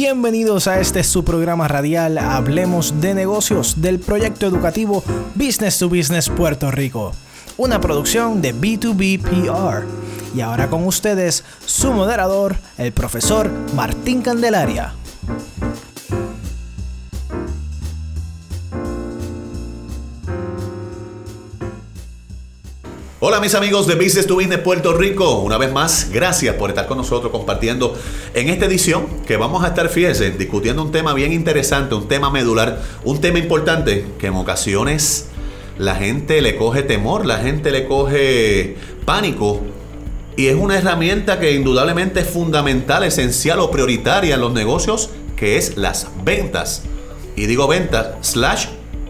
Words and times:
Bienvenidos 0.00 0.68
a 0.68 0.78
este 0.78 1.02
su 1.02 1.24
programa 1.24 1.66
radial 1.66 2.18
Hablemos 2.18 3.00
de 3.00 3.14
negocios 3.14 3.80
del 3.80 3.98
proyecto 3.98 4.46
educativo 4.46 5.02
Business 5.34 5.76
to 5.80 5.88
Business 5.88 6.28
Puerto 6.28 6.70
Rico, 6.70 7.10
una 7.56 7.80
producción 7.80 8.40
de 8.40 8.54
B2B 8.54 9.20
PR. 9.20 9.88
Y 10.36 10.40
ahora 10.40 10.70
con 10.70 10.86
ustedes 10.86 11.42
su 11.66 11.92
moderador, 11.92 12.54
el 12.76 12.92
profesor 12.92 13.50
Martín 13.74 14.22
Candelaria. 14.22 14.94
Hola 23.28 23.40
mis 23.40 23.54
amigos 23.54 23.86
de 23.86 23.94
Business 23.94 24.26
to 24.26 24.36
Business 24.36 24.60
Puerto 24.60 24.94
Rico, 24.94 25.40
una 25.40 25.58
vez 25.58 25.70
más, 25.70 26.08
gracias 26.10 26.54
por 26.54 26.70
estar 26.70 26.86
con 26.86 26.96
nosotros 26.96 27.30
compartiendo 27.30 27.94
en 28.32 28.48
esta 28.48 28.64
edición 28.64 29.06
que 29.26 29.36
vamos 29.36 29.62
a 29.64 29.68
estar, 29.68 29.90
fíjense, 29.90 30.30
discutiendo 30.30 30.82
un 30.82 30.92
tema 30.92 31.12
bien 31.12 31.34
interesante, 31.34 31.94
un 31.94 32.08
tema 32.08 32.30
medular, 32.30 32.80
un 33.04 33.20
tema 33.20 33.38
importante 33.38 34.06
que 34.18 34.28
en 34.28 34.34
ocasiones 34.34 35.26
la 35.76 35.96
gente 35.96 36.40
le 36.40 36.56
coge 36.56 36.82
temor, 36.82 37.26
la 37.26 37.36
gente 37.36 37.70
le 37.70 37.86
coge 37.86 38.78
pánico 39.04 39.60
y 40.38 40.46
es 40.46 40.56
una 40.56 40.78
herramienta 40.78 41.38
que 41.38 41.52
indudablemente 41.52 42.20
es 42.20 42.30
fundamental, 42.30 43.04
esencial 43.04 43.60
o 43.60 43.70
prioritaria 43.70 44.36
en 44.36 44.40
los 44.40 44.54
negocios, 44.54 45.10
que 45.36 45.58
es 45.58 45.76
las 45.76 46.08
ventas. 46.24 46.84
Y 47.36 47.44
digo 47.44 47.68
ventas 47.68 48.26
slash 48.26 48.68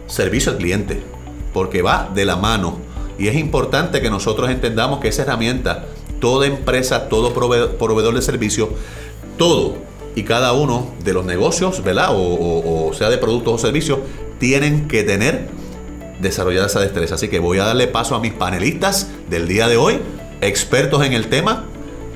servicio 0.09 0.51
al 0.51 0.59
cliente, 0.59 1.05
porque 1.53 1.83
va 1.83 2.11
de 2.13 2.25
la 2.25 2.35
mano 2.35 2.88
y 3.19 3.27
es 3.27 3.35
importante 3.35 4.01
que 4.01 4.11
nosotros 4.11 4.49
entendamos 4.49 5.01
que 5.01 5.09
esa 5.09 5.23
herramienta, 5.23 5.87
toda 6.21 6.47
empresa, 6.47 7.09
todo 7.09 7.35
proveedor, 7.35 8.15
de 8.15 8.23
servicio, 8.23 8.71
todo 9.37 9.77
y 10.15 10.23
cada 10.23 10.53
uno 10.53 10.93
de 11.05 11.13
los 11.13 11.25
negocios, 11.25 11.83
¿verdad? 11.83 12.11
O, 12.13 12.93
sea 12.97 13.11
de 13.11 13.19
productos 13.19 13.55
o 13.55 13.59
servicios, 13.59 13.99
tienen 14.39 14.87
que 14.87 15.03
tener 15.03 15.49
desarrollada 16.21 16.69
esa 16.69 16.81
destreza. 16.81 17.17
Así 17.17 17.29
que 17.29 17.41
voy 17.41 17.59
a 17.59 17.65
darle 17.65 17.89
paso 17.89 18.15
a 18.15 18.21
mis 18.21 18.33
panelistas 18.33 19.09
del 19.29 19.49
día 19.49 19.67
de 19.67 19.77
hoy, 19.77 19.99
expertos 20.41 21.05
en 21.05 21.13
el 21.13 21.29
tema, 21.29 21.65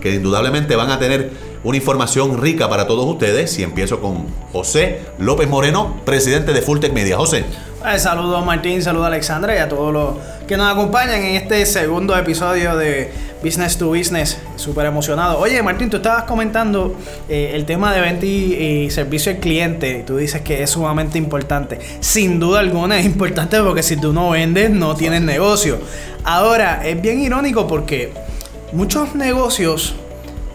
que 0.01 0.15
indudablemente 0.15 0.77
van 0.77 0.91
a 0.91 0.99
tener 1.01 1.31
una 1.65 1.77
información 1.77 2.41
rica 2.41 2.69
para 2.69 2.87
todos 2.87 3.07
ustedes. 3.07 3.59
Y 3.59 3.65
empiezo 3.65 4.01
con 4.01 4.27
José 4.53 5.01
López 5.19 5.49
Moreno, 5.49 6.01
presidente 6.05 6.53
de 6.53 6.63
Fulltech 6.63 6.93
Media. 6.93 7.17
José. 7.17 7.45
Eh, 7.85 7.99
saludos 7.99 8.45
Martín, 8.47 8.81
saludos 8.81 9.09
Alexandra 9.09 9.57
y 9.57 9.59
a 9.59 9.69
todos 9.69 9.93
los 9.93 10.15
que 10.47 10.57
nos 10.57 10.71
acompañan 10.73 11.21
en 11.21 11.35
este 11.35 11.67
segundo 11.67 12.17
episodio 12.17 12.77
de 12.77 13.11
Business 13.43 13.77
to 13.77 13.89
Business. 13.89 14.39
Súper 14.55 14.87
emocionado. 14.87 15.41
Oye, 15.41 15.61
Martín, 15.63 15.91
tú 15.91 15.97
estabas 15.97 16.23
comentando 16.23 16.95
eh, 17.29 17.51
el 17.55 17.65
tema 17.65 17.93
de 17.93 18.01
venta 18.01 18.25
y, 18.25 18.89
servicio 18.91 19.33
al 19.33 19.39
cliente. 19.39 19.99
Y 19.99 20.03
tú 20.05 20.17
dices 20.17 20.43
que 20.43 20.63
es 20.63 20.71
sumamente 20.71 21.19
importante. 21.19 21.81
Sin 21.99 22.39
duda 22.39 22.61
alguna 22.61 23.01
es 23.01 23.05
importante 23.05 23.61
porque 23.61 23.83
si 23.83 23.97
tú 23.97 24.13
no 24.13 24.31
vendes, 24.31 24.71
no 24.71 24.95
tienes 24.95 25.23
negocio. 25.23 25.81
Ahora, 26.23 26.87
es 26.87 27.03
bien 27.03 27.21
irónico 27.21 27.67
porque 27.67 28.13
muchos 28.73 29.17
negocios 29.17 29.97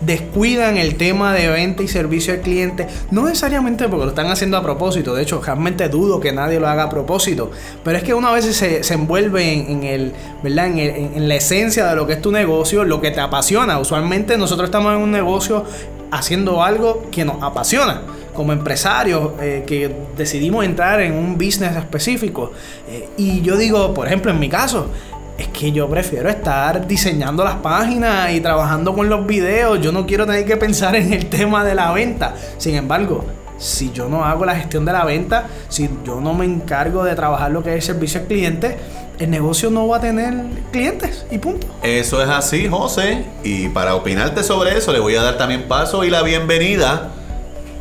descuidan 0.01 0.77
el 0.77 0.95
tema 0.95 1.33
de 1.33 1.47
venta 1.47 1.83
y 1.83 1.87
servicio 1.87 2.33
al 2.33 2.41
cliente, 2.41 2.87
no 3.11 3.25
necesariamente 3.25 3.87
porque 3.89 4.05
lo 4.05 4.09
están 4.11 4.27
haciendo 4.27 4.57
a 4.57 4.63
propósito, 4.63 5.15
de 5.15 5.23
hecho, 5.23 5.41
realmente 5.41 5.89
dudo 5.89 6.19
que 6.19 6.31
nadie 6.31 6.59
lo 6.59 6.67
haga 6.67 6.83
a 6.83 6.89
propósito, 6.89 7.51
pero 7.83 7.97
es 7.97 8.03
que 8.03 8.13
una 8.13 8.31
vez 8.31 8.45
se, 8.45 8.83
se 8.83 8.93
envuelve 8.93 9.53
en, 9.53 9.83
el, 9.83 10.13
¿verdad? 10.43 10.67
En, 10.67 11.27
la 11.27 11.35
esencia 11.35 11.87
de 11.87 11.95
lo 11.95 12.07
que 12.07 12.13
es 12.13 12.21
tu 12.21 12.31
negocio, 12.31 12.83
lo 12.83 13.01
que 13.01 13.11
te 13.11 13.19
apasiona. 13.19 13.79
Usualmente 13.79 14.37
nosotros 14.37 14.67
estamos 14.67 14.93
en 14.93 15.01
un 15.01 15.11
negocio 15.11 15.65
haciendo 16.11 16.63
algo 16.63 17.07
que 17.11 17.25
nos 17.25 17.41
apasiona 17.41 18.01
como 18.33 18.53
empresarios 18.53 19.31
eh, 19.41 19.63
que 19.65 19.91
decidimos 20.15 20.63
entrar 20.63 21.01
en 21.01 21.13
un 21.13 21.33
business 21.39 21.75
específico. 21.75 22.51
Eh, 22.87 23.09
y 23.17 23.41
yo 23.41 23.57
digo, 23.57 23.95
por 23.95 24.05
ejemplo, 24.05 24.29
en 24.31 24.39
mi 24.39 24.47
caso, 24.47 24.91
es 25.37 25.47
que 25.49 25.71
yo 25.71 25.87
prefiero 25.89 26.29
estar 26.29 26.87
diseñando 26.87 27.43
las 27.43 27.55
páginas 27.55 28.31
y 28.31 28.41
trabajando 28.41 28.93
con 28.95 29.07
los 29.09 29.25
videos. 29.25 29.79
Yo 29.81 29.91
no 29.91 30.05
quiero 30.05 30.25
tener 30.25 30.45
que 30.45 30.57
pensar 30.57 30.95
en 30.95 31.13
el 31.13 31.27
tema 31.27 31.63
de 31.63 31.75
la 31.75 31.91
venta. 31.91 32.35
Sin 32.57 32.75
embargo, 32.75 33.23
si 33.57 33.91
yo 33.91 34.07
no 34.07 34.25
hago 34.25 34.45
la 34.45 34.55
gestión 34.55 34.85
de 34.85 34.93
la 34.93 35.05
venta, 35.05 35.47
si 35.69 35.89
yo 36.03 36.19
no 36.21 36.33
me 36.33 36.45
encargo 36.45 37.03
de 37.03 37.15
trabajar 37.15 37.51
lo 37.51 37.63
que 37.63 37.75
es 37.75 37.85
servicio 37.85 38.21
al 38.21 38.27
cliente, 38.27 38.77
el 39.19 39.29
negocio 39.29 39.69
no 39.69 39.87
va 39.87 39.97
a 39.97 40.01
tener 40.01 40.33
clientes 40.71 41.25
y 41.31 41.37
punto. 41.37 41.67
Eso 41.83 42.21
es 42.21 42.29
así, 42.29 42.67
José. 42.67 43.25
Y 43.43 43.69
para 43.69 43.95
opinarte 43.95 44.43
sobre 44.43 44.77
eso, 44.77 44.91
le 44.93 44.99
voy 44.99 45.15
a 45.15 45.23
dar 45.23 45.37
también 45.37 45.67
paso 45.67 46.03
y 46.03 46.09
la 46.09 46.21
bienvenida 46.23 47.11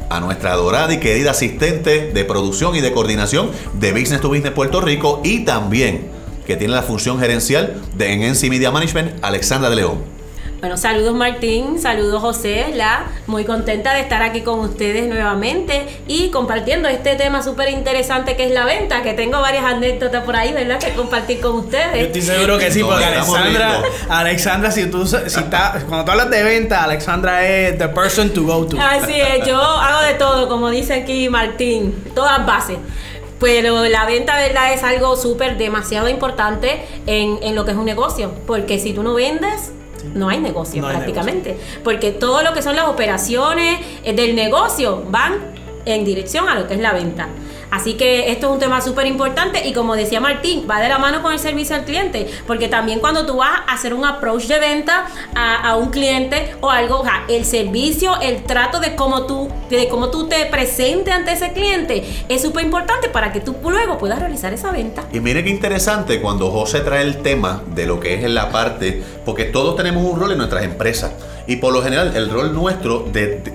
a 0.08 0.20
nuestra 0.20 0.52
adorada 0.52 0.92
y 0.92 0.98
querida 0.98 1.32
asistente 1.32 2.12
de 2.12 2.24
producción 2.24 2.76
y 2.76 2.80
de 2.80 2.92
coordinación 2.92 3.50
de 3.74 3.92
Business 3.92 4.20
to 4.20 4.28
Business 4.28 4.52
Puerto 4.52 4.80
Rico 4.80 5.20
y 5.24 5.44
también 5.44 6.08
que 6.46 6.56
tiene 6.56 6.74
la 6.74 6.82
función 6.82 7.18
gerencial 7.18 7.74
de 7.96 8.12
en 8.12 8.22
NC 8.22 8.48
Media 8.48 8.70
Management, 8.70 9.22
Alexandra 9.22 9.68
de 9.68 9.76
León. 9.76 10.16
Bueno, 10.60 10.78
saludos 10.78 11.14
Martín, 11.14 11.78
saludos 11.78 12.22
José, 12.22 12.72
la 12.74 13.04
muy 13.26 13.44
contenta 13.44 13.92
de 13.92 14.00
estar 14.00 14.22
aquí 14.22 14.40
con 14.40 14.60
ustedes 14.60 15.06
nuevamente 15.06 15.86
y 16.08 16.30
compartiendo 16.30 16.88
este 16.88 17.14
tema 17.14 17.42
súper 17.42 17.68
interesante 17.68 18.36
que 18.36 18.46
es 18.46 18.52
la 18.52 18.64
venta, 18.64 19.02
que 19.02 19.12
tengo 19.12 19.38
varias 19.40 19.64
anécdotas 19.64 20.24
por 20.24 20.34
ahí, 20.34 20.54
¿verdad? 20.54 20.78
Que 20.78 20.92
compartir 20.92 21.40
con 21.40 21.56
ustedes. 21.56 21.94
Yo 21.94 22.06
estoy 22.06 22.22
seguro 22.22 22.58
que 22.58 22.70
sí, 22.70 22.82
porque 22.82 23.04
Alexandra, 23.04 23.82
Alexandra, 24.08 24.70
si 24.70 24.86
tú, 24.86 25.06
si 25.06 25.16
está, 25.16 25.84
cuando 25.86 26.06
tú 26.06 26.10
hablas 26.12 26.30
de 26.30 26.42
venta, 26.42 26.84
Alexandra 26.84 27.46
es 27.46 27.76
the 27.76 27.88
person 27.88 28.30
to 28.30 28.42
go 28.44 28.64
to. 28.66 28.80
Así 28.80 29.12
es, 29.14 29.46
yo 29.46 29.60
hago 29.60 30.06
de 30.06 30.14
todo, 30.14 30.48
como 30.48 30.70
dice 30.70 30.94
aquí 30.94 31.28
Martín, 31.28 31.94
todas 32.14 32.44
bases. 32.46 32.78
Pero 33.38 33.84
la 33.84 34.06
venta, 34.06 34.36
¿verdad? 34.36 34.72
Es 34.72 34.82
algo 34.82 35.16
súper 35.16 35.58
demasiado 35.58 36.08
importante 36.08 36.84
en, 37.06 37.38
en, 37.42 37.54
lo 37.54 37.64
que 37.64 37.72
es 37.72 37.76
un 37.76 37.84
negocio. 37.84 38.32
Porque 38.46 38.78
si 38.78 38.92
tú 38.92 39.02
no 39.02 39.14
vendes, 39.14 39.72
no 40.14 40.28
hay 40.28 40.40
negocio 40.40 40.82
prácticamente. 40.82 41.58
Porque 41.84 42.12
todo 42.12 42.42
lo 42.42 42.52
que 42.52 42.62
son 42.62 42.76
las 42.76 42.86
operaciones 42.86 43.80
eh, 44.04 44.14
del 44.14 44.34
negocio 44.34 45.04
van 45.08 45.34
en 45.84 46.04
dirección 46.04 46.48
a 46.48 46.54
lo 46.58 46.66
que 46.66 46.74
es 46.74 46.80
la 46.80 46.92
venta. 46.92 47.28
Así 47.70 47.94
que 47.94 48.30
esto 48.30 48.46
es 48.46 48.52
un 48.52 48.58
tema 48.58 48.80
súper 48.80 49.06
importante 49.06 49.66
y 49.66 49.72
como 49.72 49.96
decía 49.96 50.20
Martín, 50.20 50.66
va 50.70 50.80
de 50.80 50.88
la 50.88 50.98
mano 50.98 51.22
con 51.22 51.32
el 51.32 51.38
servicio 51.38 51.76
al 51.76 51.84
cliente, 51.84 52.26
porque 52.46 52.68
también 52.68 53.00
cuando 53.00 53.26
tú 53.26 53.36
vas 53.36 53.60
a 53.66 53.74
hacer 53.74 53.94
un 53.94 54.04
approach 54.04 54.44
de 54.44 54.58
venta 54.58 55.06
a, 55.34 55.76
un 55.76 55.90
cliente 55.90 56.54
o 56.60 56.70
algo, 56.70 57.04
el 57.28 57.44
servicio, 57.44 58.20
el 58.20 58.44
trato 58.44 58.80
de 58.80 58.94
cómo 58.94 59.26
tú, 59.26 59.48
de 59.68 59.88
cómo 59.88 60.10
tú 60.10 60.26
te 60.28 60.46
presentes 60.46 61.12
ante 61.12 61.32
ese 61.32 61.52
cliente 61.52 62.04
es 62.28 62.42
súper 62.42 62.64
importante 62.64 63.08
para 63.08 63.32
que 63.32 63.40
tú 63.40 63.56
luego 63.68 63.98
puedas 63.98 64.18
realizar 64.18 64.52
esa 64.52 64.70
venta. 64.70 65.04
Y 65.12 65.20
mire 65.20 65.42
qué 65.44 65.50
interesante 65.50 66.20
cuando 66.20 66.50
José 66.50 66.80
trae 66.80 67.02
el 67.02 67.22
tema 67.22 67.62
de 67.74 67.86
lo 67.86 68.00
que 68.00 68.14
es 68.14 68.30
la 68.30 68.50
parte, 68.50 69.02
porque 69.24 69.44
todos 69.44 69.76
tenemos 69.76 70.04
un 70.04 70.18
rol 70.18 70.32
en 70.32 70.38
nuestras 70.38 70.64
empresas 70.64 71.12
y 71.46 71.56
por 71.56 71.72
lo 71.72 71.82
general 71.82 72.16
el 72.16 72.30
rol 72.30 72.52
nuestro 72.52 73.06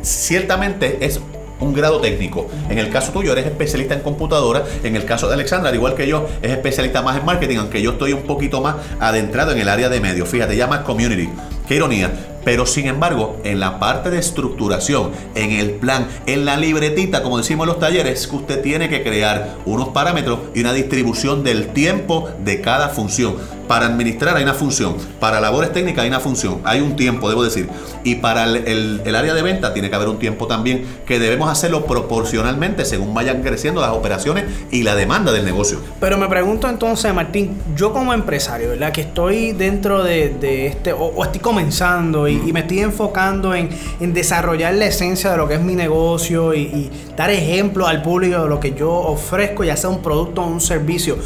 ciertamente 0.02 0.98
es 1.02 1.20
un 1.62 1.74
grado 1.74 2.02
técnico. 2.02 2.50
En 2.70 2.78
el 2.78 2.90
caso 2.90 3.12
tuyo 3.12 3.32
eres 3.32 3.46
especialista 3.46 3.94
en 3.94 4.02
computadora, 4.02 4.66
en 4.84 4.96
el 4.96 5.06
caso 5.06 5.28
de 5.28 5.36
Alexandra, 5.36 5.70
al 5.70 5.76
igual 5.76 5.96
que 5.96 6.08
yo, 6.08 6.28
es 6.42 6.52
especialista 6.52 7.02
más 7.02 7.18
en 7.18 7.26
marketing, 7.26 7.58
aunque 7.58 7.82
yo 7.82 7.92
estoy 7.92 8.14
un 8.14 8.24
poquito 8.24 8.62
más 8.62 8.76
adentrado 9.00 9.52
en 9.52 9.60
el 9.60 9.70
área 9.70 9.90
de 9.90 10.00
medios. 10.00 10.28
Fíjate, 10.28 10.56
ya 10.58 10.68
más 10.68 10.80
community. 10.80 11.30
Qué 11.68 11.76
ironía. 11.76 12.12
Pero 12.44 12.66
sin 12.66 12.88
embargo, 12.88 13.38
en 13.44 13.60
la 13.60 13.80
parte 13.80 14.10
de 14.10 14.18
estructuración, 14.18 15.12
en 15.36 15.52
el 15.52 15.72
plan, 15.72 16.08
en 16.26 16.44
la 16.44 16.58
libretita, 16.58 17.22
como 17.22 17.38
decimos 17.38 17.66
en 17.66 17.70
los 17.70 17.80
talleres, 17.80 18.26
que 18.28 18.36
usted 18.36 18.62
tiene 18.62 18.90
que 18.90 19.04
crear 19.04 19.58
unos 19.66 19.90
parámetros 19.90 20.40
y 20.56 20.62
una 20.62 20.74
distribución 20.74 21.44
del 21.44 21.68
tiempo 21.68 22.30
de 22.44 22.62
cada 22.62 22.90
función. 22.90 23.36
Para 23.72 23.86
administrar 23.86 24.36
hay 24.36 24.44
una 24.44 24.54
función, 24.54 24.98
para 25.22 25.40
labores 25.40 25.72
técnicas 25.72 26.04
hay 26.04 26.09
una 26.09 26.20
función, 26.20 26.59
hay 26.66 26.81
un 26.81 26.98
tiempo, 26.98 27.30
debo 27.30 27.42
decir. 27.42 27.69
Y 28.04 28.16
para 28.16 28.44
el, 28.44 29.16
área 29.16 29.34
de 29.34 29.42
venta 29.42 29.74
tiene 29.74 29.90
que 29.90 29.95
haber 29.95 30.10
un 30.10 30.19
tiempo 30.19 30.45
también 30.45 30.86
que 31.06 31.19
debemos 31.19 31.50
hacerlo 31.50 31.86
proporcionalmente 31.86 32.84
según 32.84 33.13
vayan 33.13 33.42
creciendo 33.42 33.80
las 33.80 33.92
operaciones 33.92 34.44
y 34.72 34.84
la 34.84 34.95
demanda 34.95 35.31
del 35.31 35.45
negocio. 35.45 35.80
Pero 36.01 36.18
me 36.18 36.28
pregunto 36.28 36.68
entonces, 36.68 37.13
Martín, 37.13 37.62
yo 37.74 37.94
como 37.94 38.13
empresario, 38.13 38.72
¿verdad? 38.72 38.92
Que 38.92 39.01
estoy 39.01 39.54
dentro 39.54 40.04
de, 40.04 40.68
este, 40.68 40.92
o, 40.92 41.24
estoy 41.24 41.40
comenzando 41.40 42.28
y, 42.28 42.51
me 42.51 42.60
estoy 42.60 42.80
enfocando 42.80 43.56
en, 43.56 43.69
desarrollar 44.12 44.74
la 44.74 44.88
esencia 44.88 45.31
de 45.31 45.38
lo 45.38 45.48
que 45.48 45.54
es 45.54 45.62
mi 45.62 45.75
negocio 45.75 46.54
y, 46.54 46.63
y 46.63 46.92
dar 47.16 47.30
ejemplo 47.30 47.88
al 47.88 48.01
público 48.01 48.44
de 48.44 48.50
lo 48.50 48.60
que 48.60 48.74
yo 48.74 48.92
ofrezco, 48.92 49.63
ya 49.63 49.78
sea 49.78 49.90
un 49.90 50.01
producto 50.01 50.42
o 50.42 50.48
un 50.48 50.60
servicio. 50.60 51.18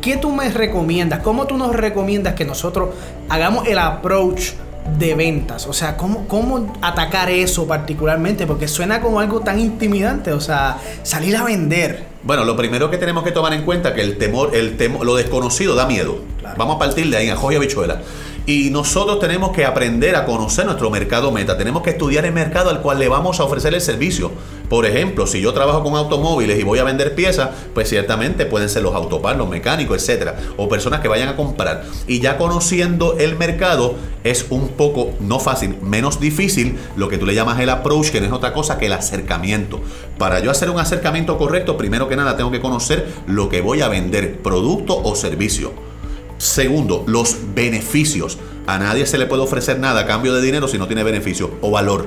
¿Qué 0.00 0.16
tú 0.16 0.32
me 0.32 0.48
recomiendas? 0.50 1.20
¿Cómo 1.20 1.46
tú 1.46 1.56
nos 1.56 1.74
recomiendas 1.74 2.34
que 2.34 2.44
nosotros 2.44 2.90
hagamos 3.28 3.66
el 3.66 3.78
approach 3.78 4.52
de 4.98 5.14
ventas? 5.14 5.66
O 5.66 5.72
sea, 5.72 5.96
¿cómo, 5.96 6.26
cómo 6.28 6.74
atacar 6.82 7.30
eso 7.30 7.66
particularmente? 7.66 8.46
Porque 8.46 8.68
suena 8.68 9.00
como 9.00 9.20
algo 9.20 9.40
tan 9.40 9.58
intimidante, 9.58 10.32
o 10.32 10.40
sea, 10.40 10.78
salir 11.02 11.36
a 11.36 11.44
vender. 11.44 12.04
Bueno, 12.22 12.44
lo 12.44 12.56
primero 12.56 12.90
que 12.90 12.98
tenemos 12.98 13.22
que 13.24 13.32
tomar 13.32 13.52
en 13.52 13.64
cuenta 13.64 13.90
es 13.90 13.94
que 13.94 14.02
el 14.02 14.18
temor, 14.18 14.54
el 14.54 14.76
temor, 14.76 15.04
lo 15.06 15.14
desconocido 15.14 15.74
da 15.74 15.86
miedo. 15.86 16.18
Vamos 16.56 16.76
a 16.76 16.78
partir 16.78 17.10
de 17.10 17.16
ahí, 17.16 17.28
a 17.28 17.36
joya 17.36 17.58
bichuela. 17.58 18.00
Y 18.48 18.70
nosotros 18.70 19.18
tenemos 19.18 19.50
que 19.50 19.64
aprender 19.64 20.14
a 20.14 20.24
conocer 20.24 20.66
nuestro 20.66 20.88
mercado 20.88 21.32
meta. 21.32 21.58
Tenemos 21.58 21.82
que 21.82 21.90
estudiar 21.90 22.24
el 22.26 22.32
mercado 22.32 22.70
al 22.70 22.80
cual 22.80 23.00
le 23.00 23.08
vamos 23.08 23.40
a 23.40 23.44
ofrecer 23.44 23.74
el 23.74 23.80
servicio. 23.80 24.30
Por 24.68 24.86
ejemplo, 24.86 25.26
si 25.26 25.40
yo 25.40 25.52
trabajo 25.52 25.82
con 25.82 25.96
automóviles 25.96 26.56
y 26.56 26.62
voy 26.62 26.78
a 26.78 26.84
vender 26.84 27.16
piezas, 27.16 27.50
pues 27.74 27.88
ciertamente 27.88 28.46
pueden 28.46 28.68
ser 28.68 28.84
los 28.84 28.94
autopar, 28.94 29.36
los 29.36 29.48
mecánicos, 29.48 29.96
etcétera, 29.96 30.36
o 30.56 30.68
personas 30.68 31.00
que 31.00 31.08
vayan 31.08 31.28
a 31.28 31.34
comprar. 31.34 31.86
Y 32.06 32.20
ya 32.20 32.38
conociendo 32.38 33.16
el 33.18 33.36
mercado 33.36 33.96
es 34.22 34.46
un 34.50 34.68
poco 34.68 35.10
no 35.18 35.40
fácil, 35.40 35.76
menos 35.82 36.20
difícil 36.20 36.78
lo 36.94 37.08
que 37.08 37.18
tú 37.18 37.26
le 37.26 37.34
llamas 37.34 37.58
el 37.58 37.68
approach, 37.68 38.10
que 38.10 38.20
no 38.20 38.26
es 38.26 38.32
otra 38.32 38.52
cosa 38.52 38.78
que 38.78 38.86
el 38.86 38.92
acercamiento. 38.92 39.80
Para 40.18 40.38
yo 40.38 40.52
hacer 40.52 40.70
un 40.70 40.78
acercamiento 40.78 41.36
correcto, 41.36 41.76
primero 41.76 42.08
que 42.08 42.14
nada 42.14 42.36
tengo 42.36 42.52
que 42.52 42.60
conocer 42.60 43.12
lo 43.26 43.48
que 43.48 43.60
voy 43.60 43.80
a 43.80 43.88
vender, 43.88 44.40
producto 44.40 44.96
o 45.02 45.16
servicio. 45.16 45.95
Segundo, 46.38 47.04
los 47.06 47.36
beneficios. 47.54 48.38
A 48.66 48.78
nadie 48.78 49.06
se 49.06 49.18
le 49.18 49.26
puede 49.26 49.42
ofrecer 49.42 49.78
nada 49.78 50.00
a 50.02 50.06
cambio 50.06 50.34
de 50.34 50.42
dinero 50.42 50.68
si 50.68 50.78
no 50.78 50.86
tiene 50.86 51.02
beneficio 51.04 51.52
o 51.60 51.70
valor. 51.70 52.06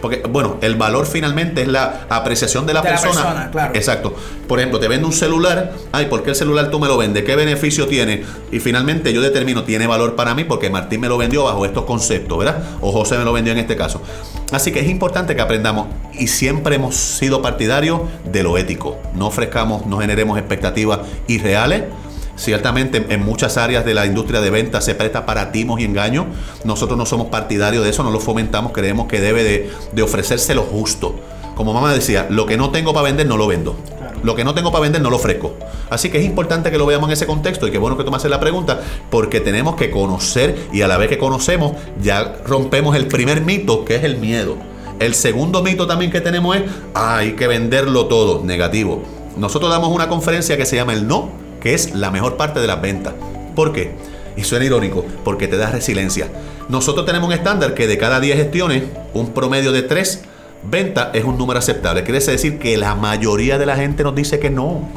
Porque, 0.00 0.22
bueno, 0.28 0.56
el 0.62 0.76
valor 0.76 1.06
finalmente 1.06 1.60
es 1.60 1.68
la 1.68 2.06
apreciación 2.08 2.64
de 2.66 2.72
la 2.72 2.80
De 2.80 2.88
la 2.88 2.90
persona. 2.92 3.22
persona, 3.22 3.50
claro. 3.50 3.74
Exacto. 3.74 4.14
Por 4.48 4.58
ejemplo, 4.58 4.80
te 4.80 4.88
vende 4.88 5.04
un 5.06 5.12
celular. 5.12 5.74
Ay, 5.92 6.06
¿por 6.06 6.22
qué 6.22 6.30
el 6.30 6.36
celular 6.36 6.70
tú 6.70 6.80
me 6.80 6.88
lo 6.88 6.96
vendes? 6.96 7.22
¿Qué 7.22 7.36
beneficio 7.36 7.86
tiene? 7.86 8.24
Y 8.50 8.60
finalmente 8.60 9.12
yo 9.12 9.20
determino, 9.20 9.64
tiene 9.64 9.86
valor 9.86 10.16
para 10.16 10.34
mí 10.34 10.44
porque 10.44 10.70
Martín 10.70 11.02
me 11.02 11.08
lo 11.08 11.18
vendió 11.18 11.44
bajo 11.44 11.66
estos 11.66 11.84
conceptos, 11.84 12.38
¿verdad? 12.38 12.64
O 12.80 12.92
José 12.92 13.18
me 13.18 13.24
lo 13.24 13.34
vendió 13.34 13.52
en 13.52 13.58
este 13.58 13.76
caso. 13.76 14.00
Así 14.52 14.72
que 14.72 14.80
es 14.80 14.88
importante 14.88 15.36
que 15.36 15.42
aprendamos 15.42 15.88
y 16.14 16.28
siempre 16.28 16.76
hemos 16.76 16.96
sido 16.96 17.42
partidarios 17.42 18.00
de 18.24 18.42
lo 18.42 18.56
ético. 18.56 18.96
No 19.14 19.26
ofrezcamos, 19.26 19.84
no 19.84 19.98
generemos 19.98 20.38
expectativas 20.38 21.00
irreales. 21.28 21.84
Ciertamente 22.40 23.04
en 23.10 23.22
muchas 23.22 23.58
áreas 23.58 23.84
de 23.84 23.92
la 23.92 24.06
industria 24.06 24.40
de 24.40 24.48
venta 24.48 24.80
se 24.80 24.94
presta 24.94 25.26
para 25.26 25.52
timos 25.52 25.78
y 25.78 25.84
engaños. 25.84 26.24
Nosotros 26.64 26.96
no 26.96 27.04
somos 27.04 27.26
partidarios 27.26 27.84
de 27.84 27.90
eso, 27.90 28.02
no 28.02 28.10
lo 28.10 28.18
fomentamos, 28.18 28.72
creemos 28.72 29.08
que 29.08 29.20
debe 29.20 29.44
de, 29.44 29.70
de 29.92 30.02
ofrecerse 30.02 30.54
lo 30.54 30.62
justo. 30.62 31.14
Como 31.54 31.74
mamá 31.74 31.92
decía, 31.92 32.26
lo 32.30 32.46
que 32.46 32.56
no 32.56 32.70
tengo 32.70 32.94
para 32.94 33.04
vender 33.04 33.26
no 33.26 33.36
lo 33.36 33.46
vendo. 33.46 33.76
Lo 34.22 34.34
que 34.36 34.44
no 34.44 34.54
tengo 34.54 34.72
para 34.72 34.80
vender 34.80 35.02
no 35.02 35.10
lo 35.10 35.16
ofrezco. 35.16 35.52
Así 35.90 36.08
que 36.08 36.16
es 36.16 36.24
importante 36.24 36.70
que 36.70 36.78
lo 36.78 36.86
veamos 36.86 37.10
en 37.10 37.12
ese 37.12 37.26
contexto 37.26 37.66
y 37.66 37.70
qué 37.70 37.76
bueno 37.76 37.98
que 37.98 38.04
tú 38.04 38.10
me 38.10 38.16
haces 38.16 38.30
la 38.30 38.40
pregunta 38.40 38.80
porque 39.10 39.40
tenemos 39.40 39.76
que 39.76 39.90
conocer 39.90 40.56
y 40.72 40.80
a 40.80 40.88
la 40.88 40.96
vez 40.96 41.10
que 41.10 41.18
conocemos 41.18 41.72
ya 42.00 42.36
rompemos 42.46 42.96
el 42.96 43.06
primer 43.06 43.42
mito 43.42 43.84
que 43.84 43.96
es 43.96 44.04
el 44.04 44.16
miedo. 44.16 44.56
El 44.98 45.14
segundo 45.14 45.62
mito 45.62 45.86
también 45.86 46.10
que 46.10 46.22
tenemos 46.22 46.56
es, 46.56 46.62
"Ah, 46.94 47.18
hay 47.18 47.32
que 47.32 47.46
venderlo 47.46 48.06
todo, 48.06 48.42
negativo. 48.42 49.02
Nosotros 49.36 49.70
damos 49.70 49.90
una 49.90 50.08
conferencia 50.08 50.56
que 50.56 50.64
se 50.64 50.76
llama 50.76 50.94
el 50.94 51.06
no, 51.06 51.39
que 51.60 51.74
es 51.74 51.94
la 51.94 52.10
mejor 52.10 52.36
parte 52.36 52.60
de 52.60 52.66
las 52.66 52.80
ventas. 52.80 53.14
¿Por 53.54 53.72
qué? 53.72 53.92
Y 54.36 54.44
suena 54.44 54.64
irónico, 54.64 55.04
porque 55.24 55.48
te 55.48 55.56
da 55.56 55.70
resiliencia. 55.70 56.28
Nosotros 56.68 57.04
tenemos 57.04 57.28
un 57.28 57.34
estándar 57.34 57.74
que 57.74 57.86
de 57.86 57.98
cada 57.98 58.20
10 58.20 58.36
gestiones, 58.36 58.84
un 59.12 59.32
promedio 59.32 59.72
de 59.72 59.82
3 59.82 60.22
ventas 60.62 61.08
es 61.14 61.24
un 61.24 61.36
número 61.38 61.58
aceptable. 61.58 62.04
Quiere 62.04 62.20
decir 62.20 62.58
que 62.58 62.76
la 62.76 62.94
mayoría 62.94 63.58
de 63.58 63.66
la 63.66 63.76
gente 63.76 64.02
nos 64.02 64.14
dice 64.14 64.38
que 64.38 64.50
no. 64.50 64.88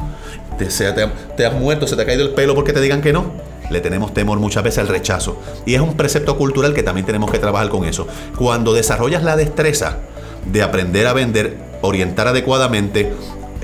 Te, 0.58 0.66
te, 0.66 1.08
te 1.36 1.46
has 1.46 1.54
muerto, 1.54 1.86
se 1.86 1.96
te 1.96 2.02
ha 2.02 2.06
caído 2.06 2.22
el 2.22 2.30
pelo 2.30 2.54
porque 2.54 2.72
te 2.72 2.80
digan 2.80 3.02
que 3.02 3.12
no. 3.12 3.32
Le 3.70 3.80
tenemos 3.80 4.12
temor 4.12 4.38
muchas 4.38 4.62
veces 4.62 4.78
al 4.78 4.88
rechazo. 4.88 5.40
Y 5.66 5.74
es 5.74 5.80
un 5.80 5.96
precepto 5.96 6.36
cultural 6.36 6.74
que 6.74 6.82
también 6.82 7.06
tenemos 7.06 7.30
que 7.30 7.38
trabajar 7.38 7.70
con 7.70 7.84
eso. 7.84 8.06
Cuando 8.36 8.72
desarrollas 8.72 9.22
la 9.22 9.36
destreza 9.36 9.98
de 10.44 10.62
aprender 10.62 11.06
a 11.06 11.12
vender, 11.12 11.56
orientar 11.80 12.28
adecuadamente, 12.28 13.12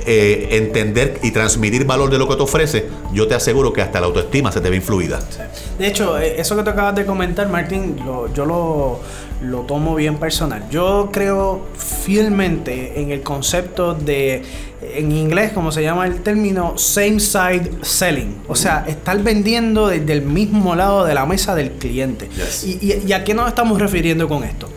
eh, 0.06 0.48
entender 0.52 1.18
y 1.22 1.30
transmitir 1.30 1.84
valor 1.84 2.10
de 2.10 2.18
lo 2.18 2.28
que 2.28 2.36
te 2.36 2.42
ofrece, 2.42 2.86
yo 3.12 3.26
te 3.28 3.34
aseguro 3.34 3.72
que 3.72 3.82
hasta 3.82 4.00
la 4.00 4.06
autoestima 4.06 4.50
se 4.52 4.60
te 4.60 4.70
ve 4.70 4.76
influida. 4.76 5.20
De 5.78 5.86
hecho, 5.86 6.18
eh, 6.18 6.40
eso 6.40 6.56
que 6.56 6.62
te 6.62 6.70
acabas 6.70 6.94
de 6.94 7.06
comentar, 7.06 7.48
Martín, 7.48 7.96
lo- 8.04 8.32
yo 8.32 8.44
lo, 8.46 9.00
lo 9.42 9.60
tomo 9.62 9.94
bien 9.94 10.16
personal. 10.16 10.68
Yo 10.70 11.10
creo 11.12 11.66
fielmente 11.76 13.00
en 13.00 13.10
el 13.10 13.22
concepto 13.22 13.94
de, 13.94 14.42
en 14.94 15.12
inglés, 15.12 15.52
como 15.52 15.72
se 15.72 15.82
llama 15.82 16.06
el 16.06 16.22
término, 16.22 16.76
same 16.76 17.20
side 17.20 17.70
selling. 17.82 18.42
O 18.48 18.54
sea, 18.56 18.84
estar 18.88 19.22
vendiendo 19.22 19.88
desde 19.88 20.12
el 20.12 20.22
mismo 20.22 20.74
lado 20.74 21.04
de 21.04 21.14
la 21.14 21.24
mesa 21.26 21.54
del 21.54 21.72
cliente. 21.72 22.28
Yes. 22.36 22.64
Y, 22.64 22.78
y- 22.80 23.04
y 23.06 23.12
a 23.12 23.24
qué 23.24 23.32
nos 23.34 23.48
estamos 23.48 23.80
refiriendo 23.80 24.28
con 24.28 24.44
esto? 24.44 24.68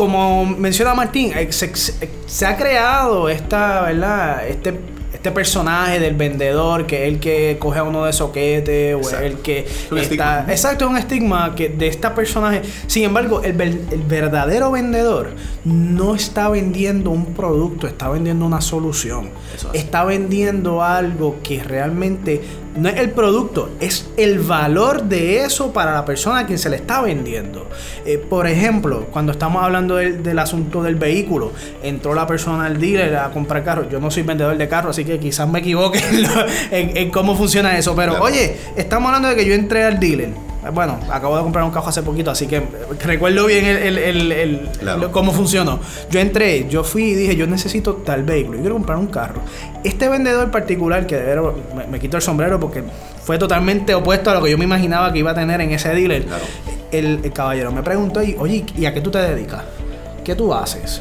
Como 0.00 0.46
menciona 0.46 0.94
Martín, 0.94 1.30
eh, 1.36 1.50
se, 1.52 2.46
ha 2.46 2.56
creado 2.56 3.28
esta, 3.28 3.82
¿verdad? 3.82 4.48
Este, 4.48 4.72
este 5.12 5.30
personaje 5.30 6.00
del 6.00 6.14
vendedor 6.14 6.86
que 6.86 7.02
es 7.06 7.12
el 7.12 7.20
que 7.20 7.58
coge 7.60 7.80
a 7.80 7.82
uno 7.82 8.06
de 8.06 8.12
soquete 8.14 8.94
o 8.94 9.00
es 9.00 9.12
el 9.12 9.34
que 9.42 9.66
Un 9.90 9.98
está. 9.98 10.38
estigma. 10.38 10.44
Exacto, 10.48 10.84
es 10.86 10.90
un 10.90 10.96
estigma 10.96 11.54
que 11.54 11.68
de 11.68 11.88
este 11.88 12.08
personaje. 12.10 12.62
Sin 12.86 13.04
embargo, 13.04 13.42
el, 13.42 13.52
ver- 13.52 13.78
el 13.90 14.02
verdadero 14.08 14.70
vendedor 14.70 15.34
no 15.66 16.14
está 16.14 16.48
vendiendo 16.48 17.10
un 17.10 17.34
producto, 17.34 17.86
está 17.86 18.08
vendiendo 18.08 18.46
una 18.46 18.62
solución. 18.62 19.28
Eso. 19.54 19.70
Está 19.74 20.04
vendiendo 20.04 20.82
algo 20.82 21.36
que 21.42 21.62
realmente 21.62 22.40
no 22.76 22.88
es 22.88 22.96
el 22.98 23.10
producto, 23.10 23.70
es 23.80 24.08
el 24.16 24.38
valor 24.38 25.04
de 25.04 25.44
eso 25.44 25.72
para 25.72 25.92
la 25.92 26.04
persona 26.04 26.40
a 26.40 26.46
quien 26.46 26.58
se 26.58 26.70
le 26.70 26.76
está 26.76 27.00
vendiendo. 27.02 27.68
Eh, 28.06 28.18
por 28.18 28.46
ejemplo, 28.46 29.06
cuando 29.10 29.32
estamos 29.32 29.62
hablando 29.62 29.96
del, 29.96 30.22
del 30.22 30.38
asunto 30.38 30.82
del 30.82 30.94
vehículo, 30.94 31.52
entró 31.82 32.14
la 32.14 32.26
persona 32.26 32.66
al 32.66 32.78
dealer 32.80 33.16
a 33.16 33.30
comprar 33.30 33.64
carros. 33.64 33.86
Yo 33.90 33.98
no 34.00 34.10
soy 34.10 34.22
vendedor 34.22 34.56
de 34.56 34.68
carros, 34.68 34.90
así 34.96 35.04
que 35.04 35.18
quizás 35.18 35.48
me 35.48 35.58
equivoque 35.58 35.98
en, 35.98 36.22
lo- 36.24 36.46
en- 36.70 36.96
en 36.96 37.10
cómo 37.10 37.36
funciona 37.36 37.76
eso. 37.76 37.94
Pero 37.96 38.12
Claro. 38.12 38.24
oye, 38.26 38.56
estamos 38.76 39.06
hablando 39.08 39.28
de 39.28 39.36
que 39.36 39.44
yo 39.46 39.54
entré 39.54 39.84
al 39.84 39.98
dealer. 39.98 40.30
Bueno, 40.74 40.98
acabo 41.10 41.36
de 41.36 41.42
comprar 41.42 41.64
un 41.64 41.70
carro 41.70 41.88
hace 41.88 42.02
poquito, 42.02 42.30
así 42.30 42.46
que 42.46 42.62
recuerdo 43.02 43.46
bien 43.46 43.64
el, 43.64 43.96
el- 43.98 44.32
el- 44.32 44.68
Claro. 44.78 45.10
cómo 45.10 45.32
funcionó. 45.32 45.80
Yo 46.10 46.20
entré, 46.20 46.68
yo 46.68 46.84
fui 46.84 47.04
y 47.04 47.14
dije, 47.14 47.34
yo 47.34 47.46
necesito 47.46 47.94
tal 47.94 48.24
vehículo, 48.24 48.56
yo 48.58 48.60
quiero 48.62 48.74
comprar 48.74 48.98
un 48.98 49.06
carro. 49.06 49.40
Este 49.84 50.08
vendedor 50.10 50.50
particular, 50.50 51.06
que 51.06 51.16
de 51.16 51.24
veras 51.24 51.44
me, 51.74 51.86
me 51.86 51.98
quito 51.98 52.18
el 52.18 52.22
sombrero 52.22 52.60
porque 52.60 52.84
fue 53.24 53.38
totalmente 53.38 53.94
opuesto 53.94 54.30
a 54.30 54.34
lo 54.34 54.42
que 54.42 54.50
yo 54.50 54.58
me 54.58 54.64
imaginaba 54.64 55.10
que 55.12 55.20
iba 55.20 55.30
a 55.30 55.34
tener 55.34 55.60
en 55.62 55.70
ese 55.70 55.88
dealer. 55.94 56.24
Claro. 56.26 56.44
El, 56.92 57.20
el 57.24 57.32
caballero 57.32 57.72
me 57.72 57.82
preguntó, 57.82 58.22
y, 58.22 58.36
oye, 58.38 58.66
¿y 58.76 58.84
a 58.84 58.92
qué 58.92 59.00
tú 59.00 59.10
te 59.10 59.18
dedicas? 59.18 59.62
¿Qué 60.24 60.34
tú 60.34 60.52
haces? 60.52 61.00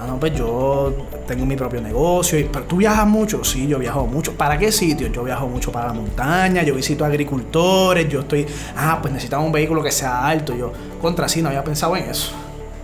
Ah, 0.00 0.06
no, 0.08 0.18
pues 0.18 0.34
yo 0.34 0.94
tengo 1.26 1.44
mi 1.46 1.56
propio 1.56 1.80
negocio. 1.80 2.38
y- 2.38 2.44
¿Pero 2.44 2.64
tú 2.64 2.76
viajas 2.76 3.06
mucho? 3.06 3.42
Sí, 3.44 3.66
yo 3.66 3.78
viajo 3.78 4.06
mucho. 4.06 4.32
¿Para 4.34 4.56
qué 4.58 4.70
sitio? 4.72 5.08
Yo 5.08 5.24
viajo 5.24 5.46
mucho 5.48 5.70
para 5.72 5.88
la 5.88 5.92
montaña, 5.92 6.62
yo 6.62 6.74
visito 6.74 7.04
agricultores, 7.04 8.08
yo 8.08 8.20
estoy... 8.20 8.46
Ah, 8.76 8.98
pues 9.00 9.12
necesitamos 9.12 9.46
un 9.46 9.52
vehículo 9.52 9.82
que 9.82 9.90
sea 9.90 10.26
alto. 10.26 10.54
Yo, 10.54 10.72
contra 11.00 11.28
sí, 11.28 11.42
no 11.42 11.48
había 11.48 11.64
pensado 11.64 11.96
en 11.96 12.04
eso. 12.08 12.32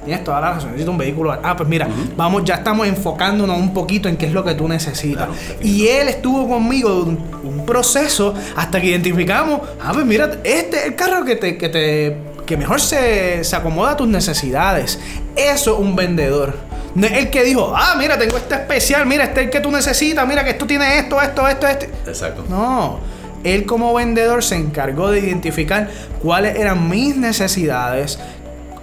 Tienes 0.05 0.25
toda 0.25 0.41
la 0.41 0.55
razón, 0.55 0.71
necesito 0.71 0.91
un 0.91 0.99
vehículo. 0.99 1.31
Ah, 1.43 1.55
pues 1.57 1.69
mira, 1.69 1.87
vamos, 2.17 2.43
ya 2.45 2.57
estamos 2.57 2.89
enfocándonos 2.89 3.57
un 3.57 3.73
poquito 3.73 4.09
en 4.09 4.17
qué 4.17 4.27
es 4.27 4.33
lo 4.33 4.43
que 4.43 4.55
tú 4.55 4.67
necesitas. 4.67 5.27
Claro, 5.29 5.33
y 5.63 5.87
él 5.87 6.09
estuvo 6.09 6.49
conmigo 6.49 7.05
un, 7.05 7.19
un 7.45 7.65
proceso 7.65 8.35
hasta 8.57 8.81
que 8.81 8.89
identificamos, 8.89 9.61
ah, 9.81 9.93
pues 9.95 10.05
mira, 10.05 10.39
este 10.43 10.79
es 10.79 10.85
el 10.87 10.97
carro 10.97 11.25
que 11.25 11.37
te, 11.37 11.57
que 11.57 11.69
te, 11.69 12.17
que 12.45 12.57
mejor 12.57 12.81
se, 12.81 13.45
se 13.45 13.55
acomoda 13.55 13.93
a 13.93 13.97
tus 13.97 14.09
necesidades. 14.09 14.99
Eso 15.37 15.75
es 15.75 15.79
un 15.81 15.95
vendedor. 15.95 16.72
No 16.95 17.07
es 17.07 17.13
el 17.13 17.31
que 17.31 17.43
dijo, 17.43 17.73
ah, 17.75 17.95
mira, 17.99 18.19
tengo 18.19 18.37
este 18.37 18.55
especial, 18.55 19.07
mira, 19.07 19.25
este 19.25 19.41
es 19.41 19.47
el 19.47 19.51
que 19.51 19.61
tú 19.61 19.71
necesitas, 19.71 20.27
mira 20.27 20.45
que 20.45 20.51
esto 20.51 20.67
tiene 20.67 20.99
esto, 20.99 21.21
esto, 21.21 21.49
esto, 21.49 21.67
esto. 21.67 21.87
Exacto. 22.07 22.45
No, 22.49 23.01
él 23.45 23.65
como 23.65 23.95
vendedor 23.95 24.45
se 24.45 24.57
encargó 24.57 25.11
de 25.11 25.21
identificar 25.21 25.89
cuáles 26.23 26.59
eran 26.59 26.89
mis 26.89 27.17
necesidades, 27.17 28.19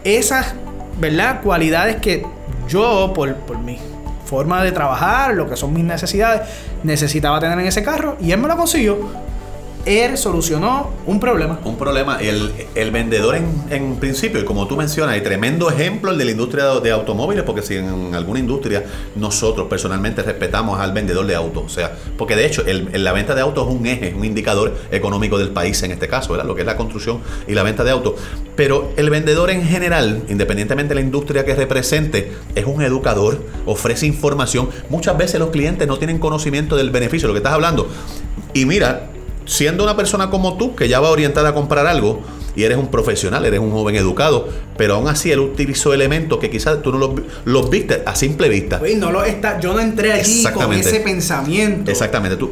esas, 0.04 0.56
¿verdad? 0.98 1.42
Cualidades 1.42 1.98
que 1.98 2.26
yo, 2.68 3.12
por, 3.14 3.36
por 3.36 3.60
mi 3.60 3.78
forma 4.26 4.64
de 4.64 4.72
trabajar, 4.72 5.34
lo 5.34 5.50
que 5.50 5.56
son 5.56 5.74
mis 5.74 5.84
necesidades, 5.84 6.42
necesitaba 6.84 7.40
tener 7.40 7.60
en 7.60 7.68
ese 7.68 7.84
carro 7.84 8.18
y 8.20 8.32
él 8.32 8.40
me 8.40 8.48
lo 8.48 8.58
consiguió. 8.58 8.98
Él 9.86 10.18
solucionó 10.18 10.92
un 11.06 11.20
problema. 11.20 11.60
Un 11.64 11.78
problema, 11.78 12.20
el, 12.22 12.52
el 12.76 12.92
vendedor 12.92 13.36
en, 13.36 13.46
en 13.70 13.96
principio, 13.96 14.40
y 14.40 14.44
como 14.44 14.68
tú 14.68 14.76
mencionas, 14.76 15.16
hay 15.16 15.22
tremendo 15.22 15.70
ejemplo 15.70 16.12
el 16.12 16.18
de 16.18 16.26
la 16.26 16.32
industria 16.32 16.66
de, 16.82 16.92
automóviles, 16.92 17.44
porque 17.44 17.62
si 17.62 17.76
en 17.76 18.14
alguna 18.14 18.40
industria 18.40 18.84
nosotros 19.16 19.68
personalmente 19.68 20.22
respetamos 20.22 20.80
al 20.80 20.92
vendedor 20.92 21.26
de 21.26 21.34
autos, 21.34 21.64
o 21.66 21.70
sea, 21.70 21.96
porque 22.18 22.36
de 22.36 22.46
hecho 22.46 22.64
el- 22.66 22.90
la 23.04 23.14
venta 23.14 23.36
de 23.36 23.42
autos 23.42 23.68
es 23.68 23.74
un 23.74 23.86
eje, 23.88 24.14
un 24.14 24.26
indicador 24.26 24.76
económico 24.92 25.38
del 25.38 25.50
país 25.52 25.82
en 25.82 25.92
este 25.92 26.08
caso, 26.08 26.34
¿verdad? 26.34 26.46
Lo 26.46 26.56
que 26.56 26.62
es 26.62 26.68
la 26.68 26.76
construcción 26.76 27.22
y 27.48 27.54
la 27.54 27.64
venta 27.64 27.84
de 27.86 27.92
autos. 27.92 28.16
Pero 28.58 28.92
el 28.98 29.10
vendedor 29.10 29.50
en 29.50 29.64
general, 29.64 30.24
independientemente 30.28 30.90
de 30.90 30.96
la 30.96 31.02
industria 31.02 31.46
que 31.46 31.56
represente, 31.56 32.34
es 32.54 32.66
un 32.66 32.82
educador, 32.82 33.42
ofrece 33.66 34.06
información. 34.06 34.70
Muchas 34.90 35.18
veces 35.18 35.40
los 35.40 35.50
clientes 35.52 35.88
no 35.88 35.98
tienen 35.98 36.20
conocimiento 36.20 36.76
del 36.76 36.90
beneficio, 36.90 37.28
lo 37.30 37.34
que 37.34 37.40
estás 37.40 37.54
hablando. 37.54 37.88
Y 38.54 38.66
mira, 38.66 39.10
siendo 39.50 39.84
una 39.84 39.96
persona 39.98 40.30
como 40.30 40.58
tú, 40.58 40.76
que 40.76 40.88
ya 40.88 41.00
va 41.00 41.10
orientada 41.10 41.50
a 41.50 41.54
comprar 41.54 41.88
algo, 41.88 42.22
y 42.56 42.64
eres 42.64 42.78
un 42.78 42.88
profesional, 42.88 43.46
eres 43.46 43.60
un 43.60 43.72
joven 43.72 43.96
educado, 43.96 44.48
pero 44.78 44.96
aún 44.96 45.08
así 45.08 45.32
él 45.32 45.40
utilizó 45.40 45.94
elementos 45.94 46.40
que 46.40 46.50
quizás 46.50 46.82
tú 46.82 46.92
no 46.92 46.98
los, 46.98 47.16
vi- 47.16 47.24
los 47.46 47.70
viste 47.70 48.04
a 48.06 48.16
simple 48.16 48.48
vista. 48.50 48.80
Oye, 48.82 48.96
no 48.96 49.12
lo 49.12 49.24
está, 49.24 49.60
yo 49.60 49.74
no 49.74 49.80
entré 49.80 50.14
allí 50.14 50.44
con 50.54 50.72
ese 50.74 51.00
pensamiento. 51.00 51.90
Exactamente, 51.90 52.38
tú. 52.38 52.52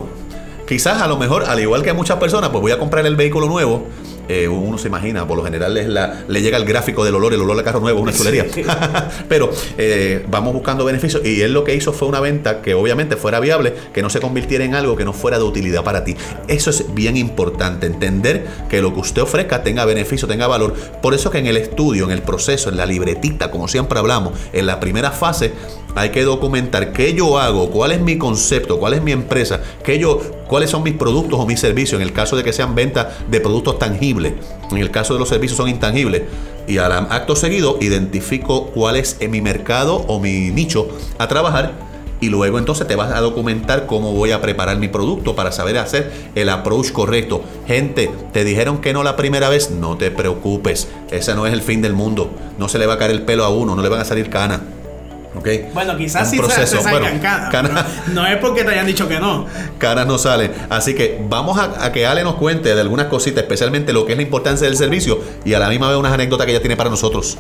Quizás 0.68 1.02
a 1.02 1.08
lo 1.08 1.18
mejor, 1.18 1.46
al 1.46 1.60
igual 1.60 1.84
que 1.84 1.94
muchas 1.94 2.18
personas, 2.18 2.50
pues 2.50 2.62
voy 2.62 2.72
a 2.72 2.80
comprar 2.80 3.06
el 3.06 3.16
vehículo 3.16 3.48
nuevo 3.48 3.86
eh, 4.28 4.48
uno 4.48 4.78
se 4.78 4.88
imagina, 4.88 5.28
por 5.28 5.38
lo 5.38 5.44
general 5.44 5.78
es 5.78 5.88
la, 5.88 6.24
le 6.28 6.42
llega 6.42 6.58
el 6.58 6.66
gráfico 6.66 7.04
del 7.06 7.16
olor, 7.16 7.34
el 7.34 7.42
olor 7.42 7.58
de 7.58 7.64
carro 7.64 7.80
nuevo, 7.80 8.02
una 8.02 8.14
chulería. 8.14 8.46
Pero 9.30 9.52
eh, 9.78 10.26
vamos 10.30 10.54
buscando 10.54 10.86
beneficios 10.86 11.26
y 11.26 11.42
él 11.42 11.54
lo 11.54 11.64
que 11.64 11.76
hizo 11.76 11.94
fue 11.94 12.08
una 12.08 12.20
venta 12.20 12.62
que 12.62 12.74
obviamente 12.74 13.16
fuera 13.16 13.40
viable, 13.40 13.74
que 13.94 14.02
no 14.02 14.10
se 14.10 14.20
convirtiera 14.20 14.64
en 14.66 14.76
algo 14.76 14.96
que 14.96 15.06
no 15.06 15.14
fuera 15.14 15.38
de 15.38 15.44
utilidad 15.44 15.84
para 15.84 16.04
ti. 16.04 16.16
Eso 16.48 16.70
es 16.70 16.94
bien 16.94 17.18
importante, 17.18 17.88
entender 17.88 18.46
que 18.70 18.82
lo 18.82 18.94
que 18.94 19.00
usted 19.00 19.22
ofrezca 19.22 19.64
tenga 19.64 19.86
beneficio, 19.86 20.28
tenga 20.28 20.48
valor. 20.48 20.74
Por 21.02 21.14
eso 21.14 21.32
que 21.32 21.38
en 21.40 21.48
el 21.48 21.58
estudio, 21.58 22.06
en 22.06 22.12
el 22.12 22.22
proceso, 22.22 22.70
en 22.70 22.78
la 22.78 22.86
libretita, 22.86 23.52
como 23.52 23.68
siempre 23.68 24.00
hablamos, 24.00 24.34
en 24.54 24.66
la 24.66 24.80
primera 24.80 25.12
fase, 25.12 25.54
hay 25.96 26.10
que 26.10 26.24
documentar 26.24 26.92
qué 26.94 27.14
yo 27.14 27.40
hago, 27.40 27.70
cuál 27.70 27.92
es 27.92 28.02
mi 28.02 28.18
concepto, 28.18 28.78
cuál 28.80 28.94
es 28.94 29.02
mi 29.02 29.12
empresa, 29.12 29.62
qué 29.84 29.98
yo, 29.98 30.22
cuáles 30.48 30.70
son 30.70 30.84
mis 30.84 30.94
productos 30.94 31.40
o 31.40 31.46
mis 31.46 31.60
servicios, 31.60 32.02
en 32.02 32.08
el 32.08 32.14
caso 32.14 32.36
de 32.36 32.44
que 32.44 32.54
sean 32.54 32.76
ventas 32.76 33.08
de 33.30 33.40
productos 33.40 33.80
tangibles, 33.80 34.34
en 34.72 34.78
el 34.78 34.92
caso 34.92 35.14
de 35.14 35.20
los 35.20 35.30
servicios 35.30 35.58
son 35.58 35.70
intangibles. 35.70 36.24
Y 36.68 36.80
al 36.80 36.92
acto 36.92 37.36
seguido 37.36 37.78
identifico 37.80 38.68
cuál 38.68 38.98
es 38.98 39.18
mi 39.30 39.40
mercado 39.42 39.96
o 40.08 40.20
mi 40.20 40.50
nicho 40.52 40.90
a 41.18 41.28
trabajar 41.28 41.88
y 42.20 42.30
luego 42.30 42.58
entonces 42.58 42.88
te 42.88 42.96
vas 42.96 43.12
a 43.12 43.22
documentar 43.22 43.86
cómo 43.86 44.14
voy 44.14 44.32
a 44.32 44.42
preparar 44.42 44.78
mi 44.78 44.88
producto 44.88 45.36
para 45.36 45.52
saber 45.52 45.78
hacer 45.78 46.12
el 46.36 46.50
approach 46.50 46.92
correcto. 46.92 47.44
Gente, 47.68 48.12
te 48.34 48.44
dijeron 48.44 48.80
que 48.80 48.94
no 48.94 49.04
la 49.04 49.16
primera 49.16 49.50
vez, 49.50 49.72
no 49.72 49.98
te 49.98 50.12
preocupes, 50.12 50.88
ese 51.12 51.36
no 51.36 51.46
es 51.46 51.54
el 51.54 51.62
fin 51.62 51.82
del 51.82 51.94
mundo, 51.94 52.30
no 52.58 52.70
se 52.70 52.80
le 52.80 52.86
va 52.86 52.96
a 52.96 52.98
caer 52.98 53.12
el 53.12 53.22
pelo 53.24 53.44
a 53.44 53.50
uno, 53.50 53.76
no 53.76 53.82
le 53.82 53.90
van 53.90 54.02
a 54.02 54.06
salir 54.06 54.30
canas. 54.30 54.62
Bueno, 55.74 55.98
quizás 55.98 56.30
sí 56.30 56.38
se, 56.38 56.68
se 56.68 56.82
salgan 56.82 57.20
canas. 57.20 57.86
no 58.14 58.26
es 58.26 58.38
porque 58.38 58.64
te 58.64 58.72
hayan 58.72 58.86
dicho 58.86 59.08
que 59.08 59.20
no. 59.20 59.46
Canas 59.78 60.08
no 60.08 60.18
salen. 60.18 60.52
Así 60.70 60.96
que 60.96 61.20
vamos 61.28 61.58
a, 61.60 61.92
que 61.92 62.06
Ale 62.06 62.24
nos 62.24 62.36
cuente 62.36 62.74
de 62.74 62.82
algunas 62.82 63.08
cositas, 63.08 63.44
especialmente 63.44 63.94
lo 63.94 64.06
que 64.06 64.14
es 64.14 64.18
la 64.18 64.24
importancia 64.24 64.68
del 64.68 64.78
servicio 64.78 65.20
y 65.46 65.54
a 65.54 65.60
la 65.60 65.70
misma 65.70 65.90
vez 65.90 65.98
unas 65.98 66.14
anécdotas 66.14 66.46
que 66.46 66.52
ella 66.52 66.62
tiene 66.62 66.76
para 66.76 66.90
nosotros. 66.90 67.38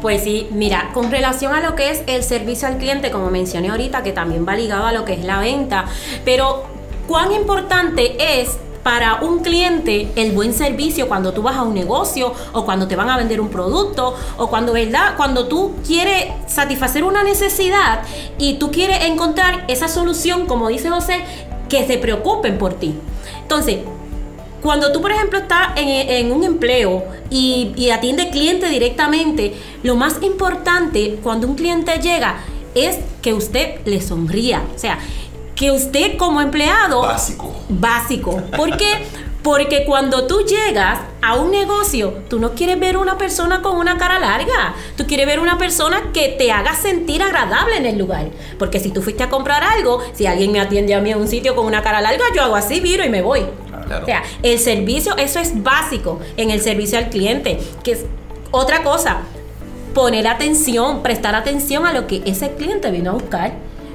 Pues 0.00 0.22
sí, 0.22 0.48
mira, 0.50 0.90
con 0.92 1.10
relación 1.10 1.54
a 1.54 1.60
lo 1.60 1.74
que 1.74 1.90
es 1.90 2.02
el 2.06 2.22
servicio 2.22 2.68
al 2.68 2.76
cliente, 2.76 3.10
como 3.10 3.30
mencioné 3.30 3.70
ahorita, 3.70 4.02
que 4.02 4.12
también 4.12 4.46
va 4.46 4.54
ligado 4.54 4.86
a 4.86 4.92
lo 4.92 5.04
que 5.04 5.14
es 5.14 5.24
la 5.24 5.40
venta, 5.40 5.86
pero 6.24 6.64
cuán 7.06 7.32
importante 7.32 8.42
es 8.42 8.58
para 8.84 9.16
un 9.22 9.40
cliente 9.40 10.12
el 10.14 10.32
buen 10.32 10.52
servicio 10.52 11.08
cuando 11.08 11.32
tú 11.32 11.42
vas 11.42 11.56
a 11.56 11.62
un 11.62 11.74
negocio 11.74 12.32
o 12.52 12.64
cuando 12.64 12.86
te 12.86 12.94
van 12.94 13.08
a 13.08 13.16
vender 13.16 13.40
un 13.40 13.48
producto 13.48 14.14
o 14.36 14.46
cuando, 14.48 14.74
¿verdad? 14.74 15.14
Cuando 15.16 15.48
tú 15.48 15.72
quieres 15.84 16.26
satisfacer 16.46 17.02
una 17.02 17.24
necesidad 17.24 18.02
y 18.38 18.54
tú 18.54 18.70
quieres 18.70 19.04
encontrar 19.06 19.64
esa 19.68 19.88
solución, 19.88 20.46
como 20.46 20.68
dice 20.68 20.90
José, 20.90 21.24
que 21.68 21.86
se 21.86 21.96
preocupen 21.96 22.58
por 22.58 22.74
ti. 22.74 22.94
Entonces, 23.40 23.78
cuando 24.62 24.92
tú, 24.92 25.00
por 25.00 25.12
ejemplo, 25.12 25.38
estás 25.38 25.70
en, 25.76 26.30
un 26.30 26.44
empleo 26.44 27.04
y, 27.30 27.72
y 27.76 27.90
atiende 27.90 28.30
cliente 28.30 28.68
directamente, 28.68 29.54
lo 29.82 29.96
más 29.96 30.22
importante 30.22 31.18
cuando 31.22 31.46
un 31.48 31.54
cliente 31.54 31.98
llega 31.98 32.36
es 32.74 32.98
que 33.22 33.32
usted 33.32 33.80
le 33.86 34.00
sonría. 34.00 34.62
O 34.74 34.78
sea, 34.78 34.98
que 35.54 35.70
usted 35.70 36.16
como 36.16 36.40
empleado... 36.40 37.02
Básico. 37.02 37.54
Básico. 37.68 38.42
¿Por 38.56 38.76
qué? 38.76 39.06
Porque 39.42 39.84
cuando 39.84 40.26
tú 40.26 40.40
llegas 40.46 41.00
a 41.20 41.34
un 41.34 41.50
negocio, 41.50 42.14
tú 42.30 42.38
no 42.38 42.54
quieres 42.54 42.80
ver 42.80 42.96
una 42.96 43.18
persona 43.18 43.60
con 43.60 43.76
una 43.76 43.98
cara 43.98 44.18
larga. 44.18 44.74
Tú 44.96 45.06
quieres 45.06 45.26
ver 45.26 45.38
una 45.38 45.58
persona 45.58 46.12
que 46.14 46.30
te 46.30 46.50
haga 46.50 46.74
sentir 46.74 47.22
agradable 47.22 47.76
en 47.76 47.84
el 47.84 47.98
lugar. 47.98 48.30
Porque 48.58 48.80
si 48.80 48.90
tú 48.90 49.02
fuiste 49.02 49.22
a 49.22 49.28
comprar 49.28 49.62
algo, 49.62 50.00
si 50.14 50.26
alguien 50.26 50.50
me 50.50 50.60
atiende 50.60 50.94
a 50.94 51.00
mí 51.02 51.10
en 51.10 51.18
un 51.18 51.28
sitio 51.28 51.54
con 51.54 51.66
una 51.66 51.82
cara 51.82 52.00
larga, 52.00 52.24
yo 52.34 52.42
hago 52.42 52.56
así, 52.56 52.80
viro 52.80 53.04
y 53.04 53.10
me 53.10 53.20
voy. 53.20 53.40
O 53.40 54.06
sea, 54.06 54.22
el 54.42 54.58
servicio, 54.58 55.14
eso 55.18 55.38
es 55.38 55.62
básico 55.62 56.20
en 56.38 56.48
el 56.48 56.62
servicio 56.62 56.96
al 56.96 57.10
cliente. 57.10 57.58
Que 57.82 57.92
es 57.92 58.06
otra 58.50 58.82
cosa, 58.82 59.18
poner 59.92 60.26
atención, 60.26 61.02
prestar 61.02 61.34
atención 61.34 61.84
a 61.84 61.92
lo 61.92 62.06
que 62.06 62.22
ese 62.24 62.52
cliente 62.52 62.90
vino 62.90 63.10
a 63.10 63.14
buscar 63.14 63.52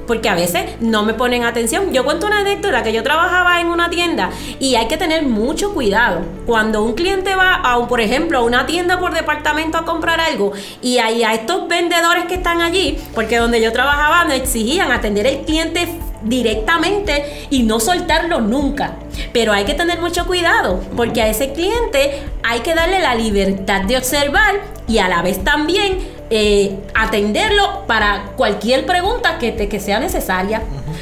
porque 0.10 0.28
a 0.28 0.34
veces 0.34 0.64
no 0.80 1.04
me 1.04 1.14
ponen 1.14 1.44
atención. 1.44 1.94
Yo 1.94 2.04
cuento 2.04 2.26
una 2.26 2.40
anécdota 2.40 2.82
que 2.82 2.92
yo 2.92 3.04
trabajaba 3.04 3.62
en 3.62 3.68
una 3.68 3.92
tienda 3.92 4.32
y 4.60 4.74
hay 4.74 4.88
que 4.88 4.98
tener 4.98 5.22
mucho 5.22 5.72
cuidado. 5.72 6.22
Cuando 6.48 6.82
un 6.82 6.94
cliente 6.94 7.36
va 7.36 7.62
a, 7.64 7.88
por 7.88 8.02
ejemplo, 8.02 8.40
a 8.40 8.42
una 8.42 8.66
tienda 8.66 9.00
por 9.00 9.14
departamento 9.14 9.78
a 9.78 9.86
comprar 9.86 10.20
algo 10.20 10.52
y 10.82 10.98
hay 10.98 11.24
a 11.24 11.36
estos 11.36 11.68
vendedores 11.68 12.26
que 12.26 12.34
están 12.34 12.60
allí, 12.60 12.98
porque 13.14 13.38
donde 13.38 13.62
yo 13.62 13.72
trabajaba 13.72 14.26
me 14.26 14.36
exigían 14.36 14.92
atender 14.92 15.28
al 15.28 15.46
cliente 15.46 15.88
directamente 16.24 17.48
y 17.52 17.62
no 17.62 17.80
soltarlo 17.80 18.42
nunca. 18.42 18.96
Pero 19.32 19.54
hay 19.54 19.66
que 19.66 19.76
tener 19.76 20.00
mucho 20.00 20.26
cuidado 20.26 20.84
porque 20.98 21.22
a 21.22 21.28
ese 21.28 21.54
cliente 21.54 22.24
hay 22.42 22.62
que 22.62 22.74
darle 22.74 23.00
la 23.00 23.14
libertad 23.14 23.84
de 23.84 23.96
observar 23.96 24.56
y 24.88 24.98
a 24.98 25.08
la 25.08 25.22
vez 25.22 25.44
también 25.44 26.00
eh, 26.30 26.78
atenderlo 26.94 27.86
para 27.88 28.34
cualquier 28.36 28.86
pregunta 28.86 29.38
que, 29.40 29.52
te, 29.52 29.68
que 29.68 29.80
sea 29.80 30.00
necesaria. 30.00 30.62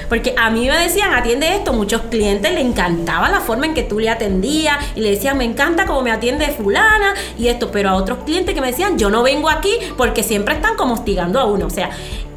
Porque 0.09 0.33
a 0.37 0.49
mí 0.49 0.67
me 0.67 0.77
decían, 0.77 1.13
atiende 1.13 1.55
esto, 1.55 1.73
muchos 1.73 2.03
clientes 2.03 2.53
le 2.53 2.61
encantaba 2.61 3.29
la 3.29 3.41
forma 3.41 3.65
en 3.65 3.73
que 3.73 3.83
tú 3.83 3.99
le 3.99 4.09
atendías 4.09 4.77
y 4.95 5.01
le 5.01 5.11
decían, 5.11 5.37
me 5.37 5.43
encanta 5.43 5.85
cómo 5.85 6.01
me 6.01 6.11
atiende 6.11 6.47
fulana 6.47 7.13
y 7.37 7.47
esto, 7.47 7.71
pero 7.71 7.89
a 7.89 7.95
otros 7.95 8.19
clientes 8.25 8.55
que 8.55 8.61
me 8.61 8.67
decían, 8.67 8.97
yo 8.97 9.09
no 9.09 9.23
vengo 9.23 9.49
aquí 9.49 9.71
porque 9.97 10.23
siempre 10.23 10.55
están 10.55 10.75
como 10.75 10.93
hostigando 10.93 11.39
a 11.39 11.45
uno. 11.45 11.67
O 11.67 11.71
sea, 11.71 11.89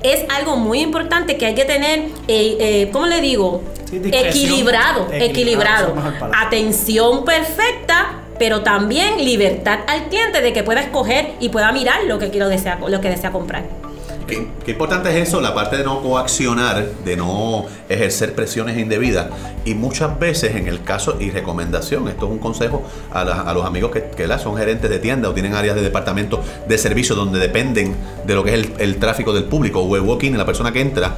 es 0.03 0.25
algo 0.31 0.57
muy 0.57 0.81
importante 0.81 1.37
que 1.37 1.47
hay 1.47 1.55
que 1.55 1.65
tener, 1.65 2.01
eh, 2.27 2.57
eh 2.59 2.91
¿cómo 2.93 3.07
le 3.07 3.21
digo? 3.21 3.63
equilibrado, 3.93 5.09
equilibrado. 5.13 5.95
Atención 6.33 7.25
perfecta 7.25 8.20
pero 8.41 8.63
también 8.63 9.23
libertad 9.23 9.81
al 9.87 10.09
cliente 10.09 10.41
de 10.41 10.55
que 10.55 10.63
pueda 10.63 10.81
escoger 10.81 11.35
y 11.41 11.51
pueda 11.51 11.71
mirar 11.73 12.05
lo 12.05 12.19
que 12.19 12.31
quiero 12.31 12.49
desea, 12.49 12.79
lo 12.89 12.99
que 13.03 13.11
desea 13.11 13.33
comprar. 13.33 13.65
Qué, 14.27 14.71
importante 14.71 15.11
es 15.11 15.29
eso, 15.29 15.43
la 15.43 15.55
parte 15.55 15.77
de 15.77 15.85
no 15.85 16.01
coaccionar, 16.01 16.87
de 17.05 17.17
no 17.17 17.67
ejercer 17.91 18.35
presiones 18.35 18.79
indebidas. 18.79 19.27
Y 19.67 19.75
muchas 19.75 20.19
veces 20.19 20.57
en 20.57 20.69
el 20.69 20.83
caso, 20.83 21.17
y 21.21 21.31
recomendación, 21.31 22.09
esto 22.09 22.25
es 22.25 22.33
un 22.33 22.39
consejo 22.39 22.83
a, 23.13 23.53
los 23.53 23.67
amigos 23.67 23.91
que, 23.91 24.05
que 24.05 24.27
son 24.39 24.57
gerentes 24.57 24.89
de 24.89 25.01
tienda 25.01 25.29
o 25.29 25.35
tienen 25.35 25.55
áreas 25.55 25.77
de 25.77 25.83
departamento 25.83 26.43
de 26.67 26.79
servicio 26.79 27.15
donde 27.15 27.39
dependen 27.41 27.95
de 28.25 28.35
lo 28.35 28.43
que 28.43 28.55
es 28.55 28.69
el, 28.79 28.97
tráfico 28.97 29.35
del 29.35 29.45
público 29.45 29.81
o 29.81 29.97
el 29.97 30.03
walk-in, 30.03 30.39
la 30.39 30.47
persona 30.47 30.73
que 30.73 30.81
entra 30.81 31.15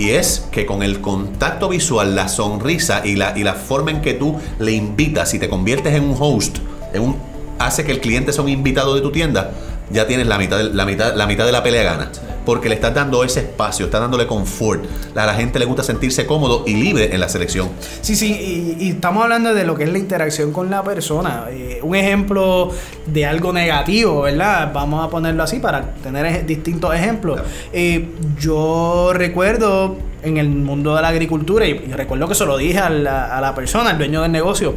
y 0.00 0.12
es 0.12 0.48
que 0.50 0.64
con 0.64 0.82
el 0.82 1.02
contacto 1.02 1.68
visual, 1.68 2.16
la 2.16 2.28
sonrisa 2.28 3.02
y 3.04 3.16
la, 3.16 3.36
y 3.36 3.44
la 3.44 3.52
forma 3.52 3.90
en 3.90 4.00
que 4.00 4.14
tú 4.14 4.40
le 4.58 4.72
invitas 4.72 5.34
y 5.34 5.38
te 5.38 5.50
conviertes 5.50 5.94
en 5.94 6.04
un 6.04 6.16
host, 6.18 6.56
en 6.94 7.02
un, 7.02 7.16
hace 7.58 7.84
que 7.84 7.92
el 7.92 8.00
cliente 8.00 8.32
sea 8.32 8.42
un 8.42 8.48
invitado 8.48 8.94
de 8.94 9.02
tu 9.02 9.12
tienda, 9.12 9.52
ya 9.90 10.06
tienes 10.06 10.26
la 10.26 10.38
mitad 10.38 10.58
de 10.58 10.72
la, 10.72 10.84
mitad, 10.84 11.14
la, 11.14 11.26
mitad 11.26 11.46
de 11.46 11.52
la 11.52 11.62
pelea 11.62 11.82
gana. 11.82 12.10
Porque 12.44 12.68
le 12.68 12.74
estás 12.74 12.94
dando 12.94 13.22
ese 13.22 13.40
espacio, 13.40 13.86
estás 13.86 14.00
dándole 14.00 14.26
confort. 14.26 14.84
A 15.14 15.26
la 15.26 15.34
gente 15.34 15.58
le 15.58 15.66
gusta 15.66 15.82
sentirse 15.82 16.26
cómodo 16.26 16.64
y 16.66 16.74
libre 16.74 17.14
en 17.14 17.20
la 17.20 17.28
selección. 17.28 17.68
Sí, 18.00 18.16
sí, 18.16 18.76
y, 18.80 18.90
estamos 18.90 19.22
hablando 19.22 19.52
de 19.52 19.64
lo 19.64 19.76
que 19.76 19.84
es 19.84 19.92
la 19.92 19.98
interacción 19.98 20.52
con 20.52 20.70
la 20.70 20.82
persona. 20.82 21.46
Eh, 21.50 21.80
un 21.82 21.94
ejemplo 21.94 22.70
de 23.06 23.26
algo 23.26 23.52
negativo, 23.52 24.22
¿verdad? 24.22 24.70
Vamos 24.72 25.04
a 25.04 25.10
ponerlo 25.10 25.42
así 25.42 25.58
para 25.58 25.92
tener 26.02 26.46
distintos 26.46 26.94
ejemplos. 26.94 27.40
Eh, 27.72 28.08
yo 28.38 29.12
recuerdo 29.12 29.96
en 30.22 30.38
el 30.38 30.48
mundo 30.48 30.96
de 30.96 31.02
la 31.02 31.08
agricultura, 31.08 31.66
y, 31.66 31.74
recuerdo 31.92 32.26
que 32.28 32.34
se 32.34 32.46
lo 32.46 32.56
dije 32.56 32.78
a 32.78 32.90
la, 32.90 33.36
a 33.36 33.40
la 33.40 33.54
persona, 33.54 33.90
al 33.90 33.98
dueño 33.98 34.22
del 34.22 34.32
negocio, 34.32 34.74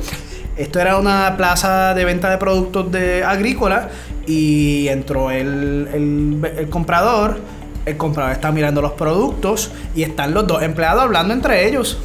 esto 0.55 0.79
era 0.79 0.97
una 0.97 1.35
plaza 1.35 1.95
de 1.95 2.05
venta 2.05 2.29
de 2.29 2.37
productos 2.37 2.91
de 2.91 3.23
agrícola 3.23 3.89
y 4.25 4.87
entró 4.87 5.31
el, 5.31 5.89
el, 5.93 6.69
comprador. 6.69 7.39
El 7.85 7.97
comprador 7.97 8.31
está 8.31 8.51
mirando 8.51 8.81
los 8.81 8.93
productos 8.93 9.71
y 9.95 10.03
están 10.03 10.33
los 10.33 10.47
dos 10.47 10.63
empleados 10.63 11.03
hablando 11.03 11.33
entre 11.33 11.67
ellos 11.67 11.97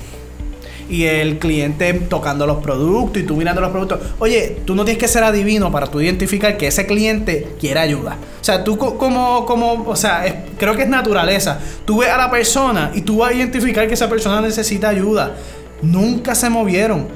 y 0.89 1.05
el 1.05 1.39
cliente 1.39 1.93
tocando 1.93 2.47
los 2.47 2.59
productos 2.59 3.23
y 3.23 3.27
tú 3.27 3.37
mirando 3.37 3.61
los 3.61 3.71
productos. 3.71 4.01
Oye, 4.19 4.63
tú 4.65 4.75
no 4.75 4.85
tienes 4.85 5.01
que 5.01 5.07
ser 5.07 5.23
adivino 5.23 5.71
para 5.71 5.87
tú 5.87 6.01
identificar 6.01 6.57
que 6.57 6.67
ese 6.67 6.87
cliente 6.87 7.55
quiere 7.61 7.81
ayuda. 7.81 8.17
O 8.41 8.45
sea, 8.45 8.65
tú 8.65 8.79
como, 8.79 9.45
como 9.45 9.85
o 9.87 9.97
sea, 9.97 10.47
creo 10.59 10.75
que 10.75 10.83
es 10.83 10.89
naturaleza. 10.89 11.61
Tú 11.85 11.99
ves 11.99 12.09
a 12.09 12.17
la 12.17 12.31
persona 12.31 12.91
y 12.95 13.03
tú 13.03 13.19
vas 13.19 13.31
a 13.31 13.35
identificar 13.35 13.87
que 13.87 13.95
esa 13.95 14.09
persona 14.09 14.41
necesita 14.41 14.89
ayuda. 14.89 15.37
Nunca 15.83 16.35
se 16.35 16.49
movieron 16.51 17.07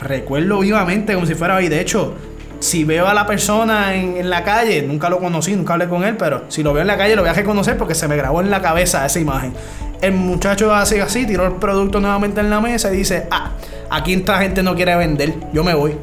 recuerdo 0.00 0.60
vivamente 0.60 1.14
como 1.14 1.26
si 1.26 1.34
fuera 1.34 1.56
hoy. 1.56 1.68
De 1.68 1.80
hecho, 1.80 2.14
si 2.60 2.84
veo 2.84 3.06
a 3.06 3.14
la 3.14 3.26
persona 3.26 3.94
en, 3.94 4.28
la 4.28 4.42
calle, 4.42 4.82
nunca 4.82 5.08
lo 5.08 5.18
conocí, 5.18 5.54
nunca 5.54 5.74
hablé 5.74 5.88
con 5.88 6.04
él, 6.04 6.16
pero 6.16 6.44
si 6.48 6.62
lo 6.62 6.72
veo 6.72 6.82
en 6.82 6.86
la 6.86 6.96
calle 6.96 7.16
lo 7.16 7.22
voy 7.22 7.30
a 7.30 7.34
reconocer 7.34 7.76
porque 7.76 7.94
se 7.94 8.08
me 8.08 8.16
grabó 8.16 8.40
en 8.40 8.50
la 8.50 8.62
cabeza 8.62 9.04
esa 9.04 9.18
imagen. 9.18 9.52
El 10.00 10.12
muchacho 10.12 10.74
hace 10.74 11.00
así, 11.00 11.26
tiró 11.26 11.46
el 11.46 11.54
producto 11.54 12.00
nuevamente 12.00 12.40
en 12.40 12.50
la 12.50 12.60
mesa 12.60 12.92
y 12.92 12.98
dice, 12.98 13.26
ah, 13.30 13.52
aquí 13.90 14.14
esta 14.14 14.38
gente 14.38 14.62
no 14.62 14.74
quiere 14.74 14.96
vender, 14.96 15.34
yo 15.52 15.64
me 15.64 15.74
voy. 15.74 15.96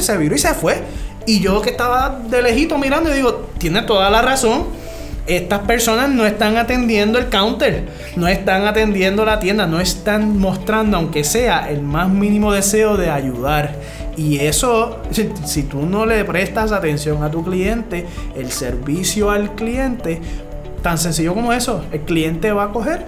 se 0.00 0.16
viró 0.16 0.34
y 0.34 0.38
se 0.38 0.54
fue. 0.54 0.82
Y 1.26 1.40
yo 1.40 1.60
que 1.60 1.70
estaba 1.70 2.20
de 2.26 2.40
lejito 2.40 2.78
mirando 2.78 3.10
y 3.10 3.16
digo, 3.16 3.50
tiene 3.58 3.82
toda 3.82 4.08
la 4.08 4.22
razón. 4.22 4.66
Estas 5.28 5.60
personas 5.60 6.08
no 6.08 6.26
están 6.26 6.56
atendiendo 6.56 7.18
el 7.18 7.28
counter, 7.28 7.84
no 8.16 8.26
están 8.26 8.66
atendiendo 8.66 9.26
la 9.26 9.38
tienda, 9.38 9.66
no 9.66 9.78
están 9.78 10.38
mostrando, 10.38 10.96
aunque 10.96 11.22
sea 11.22 11.70
el 11.70 11.82
más 11.82 12.08
mínimo 12.08 12.52
deseo 12.52 12.96
de 12.96 13.10
ayudar. 13.10 13.74
Y 14.16 14.38
eso, 14.40 15.02
si, 15.44 15.62
tú 15.64 15.82
no 15.86 16.06
le 16.06 16.24
prestas 16.24 16.72
atención 16.72 17.22
a 17.22 17.30
tu 17.30 17.44
cliente, 17.44 18.06
el 18.34 18.50
servicio 18.50 19.30
al 19.30 19.54
cliente, 19.54 20.20
tan 20.82 20.96
sencillo 20.96 21.34
como 21.34 21.52
eso, 21.52 21.84
el 21.92 22.00
cliente 22.00 22.50
va 22.50 22.64
a 22.64 22.72
coger, 22.72 23.04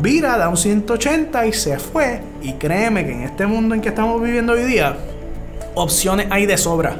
vira, 0.00 0.38
da 0.38 0.48
un 0.48 0.56
180 0.56 1.46
y 1.46 1.52
se 1.52 1.78
fue. 1.78 2.20
Y 2.42 2.54
créeme 2.54 3.04
que 3.04 3.12
en 3.12 3.22
este 3.24 3.46
mundo 3.46 3.74
en 3.74 3.80
que 3.80 3.88
estamos 3.88 4.22
viviendo 4.22 4.52
hoy 4.52 4.62
día, 4.62 4.96
opciones 5.74 6.28
hay 6.30 6.46
de 6.46 6.56
sobra. 6.56 6.96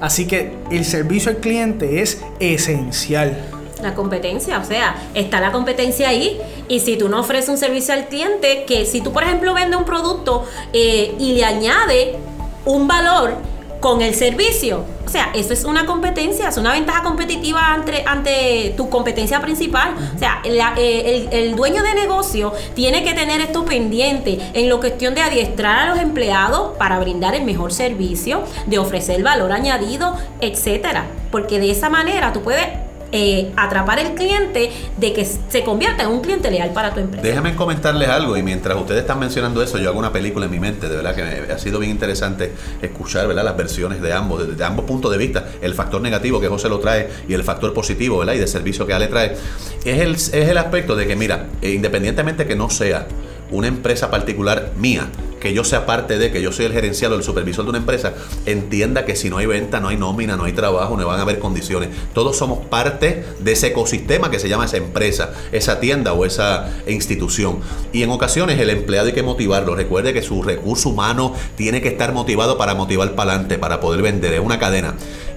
Así 0.00 0.26
que 0.26 0.52
el 0.70 0.84
servicio 0.84 1.30
al 1.30 1.38
cliente 1.38 2.02
es 2.02 2.20
esencial. 2.40 3.53
La 3.84 3.94
competencia, 3.94 4.58
o 4.58 4.64
sea, 4.64 4.96
está 5.12 5.40
la 5.40 5.52
competencia 5.52 6.08
ahí. 6.08 6.40
Y 6.68 6.80
si 6.80 6.96
tú 6.96 7.10
no 7.10 7.20
ofreces 7.20 7.50
un 7.50 7.58
servicio 7.58 7.92
al 7.92 8.08
cliente, 8.08 8.64
que 8.66 8.86
si 8.86 9.02
tú, 9.02 9.12
por 9.12 9.24
ejemplo, 9.24 9.52
vendes 9.52 9.78
un 9.78 9.84
producto 9.84 10.46
eh, 10.72 11.14
y 11.18 11.34
le 11.34 11.44
añade 11.44 12.16
un 12.64 12.88
valor 12.88 13.36
con 13.80 14.00
el 14.00 14.14
servicio, 14.14 14.86
o 15.06 15.10
sea, 15.10 15.30
eso 15.34 15.52
es 15.52 15.64
una 15.64 15.86
competencia, 15.86 16.48
es 16.48 16.56
una 16.56 16.72
ventaja 16.72 17.02
competitiva 17.02 17.72
ante, 17.72 18.02
ante 18.06 18.72
tu 18.76 18.88
competencia 18.88 19.40
principal. 19.40 19.94
O 20.16 20.18
sea, 20.18 20.40
eh, 20.44 21.28
el, 21.30 21.38
el, 21.38 21.56
dueño 21.56 21.82
de 21.82 21.94
negocio 21.94 22.52
tiene 22.74 23.04
que 23.04 23.12
tener 23.12 23.40
esto 23.40 23.64
pendiente 23.64 24.38
en 24.54 24.68
lo 24.68 24.80
cuestión 24.80 25.14
de 25.14 25.20
adiestrar 25.20 25.80
a 25.80 25.86
los 25.90 25.98
empleados 25.98 26.76
para 26.78 26.98
brindar 26.98 27.34
el 27.34 27.44
mejor 27.44 27.72
servicio, 27.72 28.42
de 28.66 28.78
ofrecer 28.78 29.22
valor 29.22 29.52
añadido, 29.52 30.16
etcétera. 30.40 31.04
Porque 31.30 31.60
de 31.60 31.70
esa 31.70 31.90
manera 31.90 32.32
tú 32.32 32.42
puedes 32.42 32.63
eh, 33.16 33.52
atrapar 33.54 34.00
el 34.00 34.14
cliente 34.14 34.72
de 34.96 35.12
que 35.12 35.24
se 35.24 35.62
convierta 35.62 36.02
en 36.02 36.08
un 36.08 36.20
cliente 36.20 36.50
leal 36.50 36.72
para 36.72 36.92
tu 36.92 36.98
empresa. 36.98 37.24
Déjame 37.24 37.54
comentarles 37.54 38.08
algo 38.08 38.36
y 38.36 38.42
mientras 38.42 38.76
ustedes 38.76 39.02
están 39.02 39.20
mencionando 39.20 39.62
eso, 39.62 39.78
yo 39.78 39.90
hago 39.90 40.00
una 40.00 40.12
película 40.12 40.46
en 40.46 40.50
mi 40.50 40.58
mente, 40.58 40.88
de 40.88 40.96
verdad 40.96 41.14
que 41.14 41.22
me, 41.22 41.52
ha 41.52 41.58
sido 41.60 41.78
bien 41.78 41.92
interesante 41.92 42.52
escuchar 42.82 43.28
¿verdad? 43.28 43.44
las 43.44 43.56
versiones 43.56 44.02
de 44.02 44.12
ambos, 44.12 44.48
desde 44.48 44.64
ambos 44.64 44.84
puntos 44.84 45.12
de 45.12 45.18
vista, 45.18 45.46
el 45.62 45.74
factor 45.74 46.02
negativo 46.02 46.40
que 46.40 46.48
José 46.48 46.68
lo 46.68 46.80
trae 46.80 47.08
y 47.28 47.34
el 47.34 47.44
factor 47.44 47.72
positivo 47.72 48.18
¿verdad? 48.18 48.34
y 48.34 48.38
de 48.38 48.48
servicio 48.48 48.84
que 48.84 48.94
Ale 48.94 49.06
trae, 49.06 49.36
es 49.84 50.00
el, 50.00 50.14
es 50.16 50.32
el 50.32 50.58
aspecto 50.58 50.96
de 50.96 51.06
que, 51.06 51.14
mira, 51.14 51.46
independientemente 51.62 52.46
que 52.46 52.56
no 52.56 52.68
sea 52.68 53.06
una 53.52 53.68
empresa 53.68 54.10
particular 54.10 54.72
mía, 54.76 55.06
que 55.44 55.52
yo 55.52 55.62
sea 55.62 55.84
parte 55.84 56.16
de, 56.16 56.32
que 56.32 56.40
yo 56.40 56.52
soy 56.52 56.64
el 56.64 56.72
gerencial 56.72 57.12
o 57.12 57.16
el 57.16 57.22
supervisor 57.22 57.66
de 57.66 57.68
una 57.68 57.78
empresa, 57.78 58.14
entienda 58.46 59.04
que 59.04 59.14
si 59.14 59.28
no 59.28 59.36
hay 59.36 59.44
venta, 59.44 59.78
no 59.78 59.88
hay 59.88 59.98
nómina, 59.98 60.38
no 60.38 60.44
hay 60.44 60.54
trabajo, 60.54 60.96
no 60.96 61.06
van 61.06 61.18
a 61.18 61.22
haber 61.22 61.38
condiciones. 61.38 61.90
Todos 62.14 62.38
somos 62.38 62.64
parte 62.64 63.26
de 63.40 63.52
ese 63.52 63.66
ecosistema 63.66 64.30
que 64.30 64.38
se 64.38 64.48
llama 64.48 64.64
esa 64.64 64.78
empresa, 64.78 65.34
esa 65.52 65.80
tienda 65.80 66.14
o 66.14 66.24
esa 66.24 66.72
institución. 66.86 67.60
Y 67.92 68.02
en 68.02 68.10
ocasiones 68.10 68.58
el 68.58 68.70
empleado 68.70 69.08
hay 69.08 69.12
que 69.12 69.22
motivarlo. 69.22 69.76
Recuerde 69.76 70.14
que 70.14 70.22
su 70.22 70.42
recurso 70.42 70.88
humano 70.88 71.34
tiene 71.56 71.82
que 71.82 71.88
estar 71.88 72.14
motivado 72.14 72.56
para 72.56 72.74
motivar 72.74 73.14
para 73.14 73.32
adelante, 73.32 73.58
para 73.58 73.82
poder 73.82 74.00
vender. 74.00 74.32
Es 74.32 74.40
una 74.40 74.58
cadena. 74.58 74.94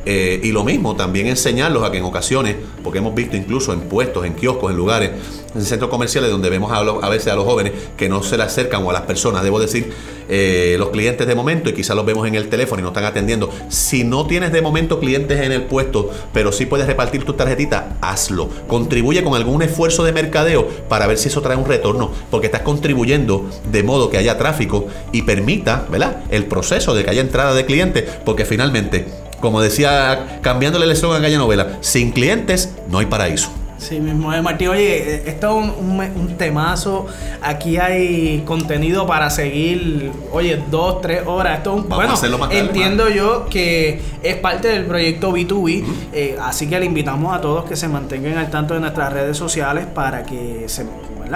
Eh, 0.10 0.40
y 0.42 0.54
lo 0.54 0.64
mismo, 0.64 0.96
también 0.96 1.28
enseñarlos 1.28 1.84
a 1.84 1.92
que 1.92 1.98
en 1.98 2.06
ocasiones, 2.06 2.56
porque 2.82 3.00
hemos 3.00 3.14
visto 3.14 3.36
incluso 3.36 3.74
en 3.74 3.82
puestos, 3.82 4.26
en 4.26 4.36
kioscos, 4.36 4.72
en 4.72 4.78
lugares, 4.78 5.12
en 5.54 5.62
centros 5.62 5.92
comerciales 5.92 6.32
donde 6.32 6.50
vemos 6.50 6.72
a, 6.72 6.78
a 6.78 7.10
veces 7.10 7.28
a 7.28 7.36
los 7.36 7.44
jóvenes 7.44 7.74
que 7.98 8.08
no 8.08 8.24
se 8.24 8.38
le 8.38 8.44
acercan 8.44 8.86
o 8.86 8.90
a 8.90 8.94
las 8.94 9.02
personas, 9.02 9.44
debo 9.44 9.60
decir, 9.60 9.92
eh, 10.30 10.78
los 10.80 10.92
clientes 10.92 11.28
de 11.28 11.36
momento 11.36 11.70
y 11.70 11.74
quizás 11.74 11.94
los 11.94 12.06
vemos 12.06 12.26
en 12.26 12.36
el 12.36 12.48
teléfono 12.48 12.80
y 12.80 12.84
no 12.84 12.88
están 12.88 13.04
atendiendo. 13.04 13.50
Si 13.68 14.06
no 14.06 14.28
tienes 14.28 14.54
de 14.54 14.62
momento 14.62 15.02
clientes 15.02 15.42
en 15.42 15.52
el 15.52 15.64
puesto, 15.64 16.10
pero 16.32 16.54
sí 16.54 16.66
puedes 16.66 16.88
repartir 16.88 17.26
tu 17.26 17.34
tarjetita, 17.34 17.98
hazlo. 18.00 18.48
Contribuye 18.70 19.22
con 19.26 19.36
algún 19.36 19.62
esfuerzo 19.62 20.06
de 20.06 20.14
mercadeo 20.14 20.70
para 20.88 21.08
ver 21.08 21.18
si 21.18 21.28
eso 21.28 21.42
trae 21.42 21.58
un 21.58 21.66
retorno, 21.66 22.12
porque 22.32 22.48
estás 22.48 22.62
contribuyendo 22.62 23.46
de 23.70 23.84
modo 23.84 24.10
que 24.10 24.18
haya 24.18 24.38
tráfico 24.38 24.88
y 25.12 25.24
permita, 25.24 25.86
¿verdad? 25.92 26.24
El 26.30 26.46
proceso 26.46 26.96
de 26.96 27.04
que 27.04 27.10
haya 27.10 27.22
entrada 27.22 27.54
de 27.54 27.66
clientes, 27.66 28.06
porque 28.24 28.46
finalmente 28.46 29.27
como 29.40 29.62
decía, 29.62 30.40
cambiándole 30.42 30.86
el 30.86 30.92
eslogan 30.92 31.20
a 31.20 31.22
Calle 31.24 31.38
Novela, 31.38 31.78
sin 31.82 32.12
clientes 32.12 32.74
no 32.90 33.00
hay 33.00 33.06
paraíso. 33.06 33.52
Sí, 33.78 34.00
mismo, 34.00 34.34
eh, 34.34 34.42
Martín. 34.42 34.70
Oye, 34.70 35.30
esto 35.30 35.62
es 35.62 35.70
un, 36.16 36.36
temazo. 36.38 37.06
Aquí 37.42 37.78
hay 37.78 38.44
contenido 38.46 39.06
para 39.06 39.30
seguir, 39.30 40.12
oye, 40.32 40.62
dos, 40.70 41.02
tres 41.02 41.22
horas. 41.26 41.60
Esto 41.60 41.84
bueno, 41.84 42.16
entiendo 42.52 43.10
yo 43.10 43.46
que 43.50 44.02
es 44.24 44.36
parte 44.38 44.70
del 44.70 44.86
proyecto 44.86 45.32
B2B. 45.32 45.86
Eh, 46.12 46.38
así 46.42 46.68
que 46.68 46.80
le 46.80 46.86
invitamos 46.86 47.36
a 47.36 47.42
todos 47.42 47.66
que 47.66 47.76
se 47.76 47.88
mantengan 47.88 48.38
al 48.38 48.50
tanto 48.50 48.74
de 48.74 48.80
nuestras 48.80 49.14
redes 49.14 49.38
sociales 49.38 49.86
para 49.86 50.24
que 50.24 50.64
se 50.68 50.84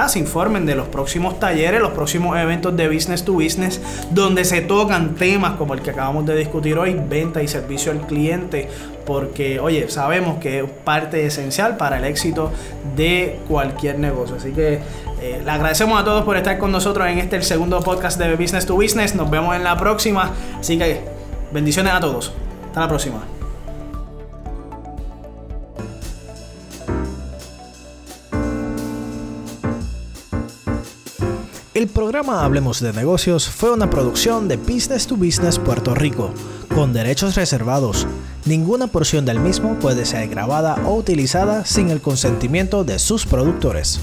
se 0.08 0.20
informen 0.20 0.66
de 0.66 0.76
los 0.76 0.88
próximos 0.88 1.40
talleres, 1.40 1.82
los 1.82 1.92
próximos 1.92 2.38
eventos 2.38 2.76
de 2.76 2.88
business 2.88 3.24
to 3.24 3.34
business, 3.34 3.82
donde 4.12 4.46
se 4.46 4.62
tocan 4.62 5.16
temas 5.16 5.54
como 5.54 5.74
el 5.74 5.82
que 5.82 5.92
acabamos 5.92 6.26
de 6.26 6.36
discutir 6.36 6.78
hoy, 6.78 7.00
venta 7.10 7.42
y 7.42 7.48
servicio 7.48 7.92
al 7.92 8.06
cliente, 8.08 8.70
porque, 9.06 9.60
oye, 9.60 9.90
sabemos 9.90 10.40
que 10.40 10.60
es 10.60 10.70
parte 10.84 11.26
esencial 11.26 11.78
para 11.78 11.98
el 11.98 12.06
éxito 12.06 12.52
de 12.96 13.40
cualquier 13.48 14.00
negocio. 14.00 14.36
Así 14.36 14.52
que 14.52 14.80
eh, 15.22 15.42
le 15.44 15.52
agradecemos 15.52 16.00
a 16.00 16.04
todos 16.04 16.24
por 16.24 16.38
estar 16.38 16.58
con 16.58 16.72
nosotros 16.72 17.08
en 17.08 17.20
este 17.20 17.42
segundo 17.42 17.80
podcast 17.82 18.20
de 18.20 18.36
Business 18.36 18.66
to 18.66 18.76
Business. 18.76 19.16
Nos 19.16 19.30
vemos 19.30 19.56
en 19.56 19.64
la 19.64 19.78
próxima. 19.78 20.32
Así 20.60 20.78
que 20.78 21.02
bendiciones 21.52 21.94
a 21.94 22.00
todos. 22.00 22.34
Hasta 22.70 22.82
la 22.82 22.88
próxima. 22.88 23.41
El 31.82 31.88
programa 31.88 32.46
Hablemos 32.46 32.80
de 32.80 32.94
Negocios 32.94 33.50
fue 33.50 33.72
una 33.72 33.90
producción 33.90 34.48
de 34.48 34.58
Business 34.58 35.08
to 35.08 35.16
Business 35.16 35.58
Puerto 35.58 35.96
Rico, 35.96 36.32
con 36.76 36.94
derechos 36.94 37.34
reservados. 37.34 38.06
Ninguna 38.46 38.86
porción 38.86 39.26
del 39.26 39.40
mismo 39.40 39.80
puede 39.80 40.06
ser 40.06 40.30
grabada 40.30 40.76
o 40.86 40.94
utilizada 40.94 41.66
sin 41.66 41.90
el 41.90 42.00
consentimiento 42.00 42.84
de 42.84 43.00
sus 43.00 43.26
productores. 43.26 44.00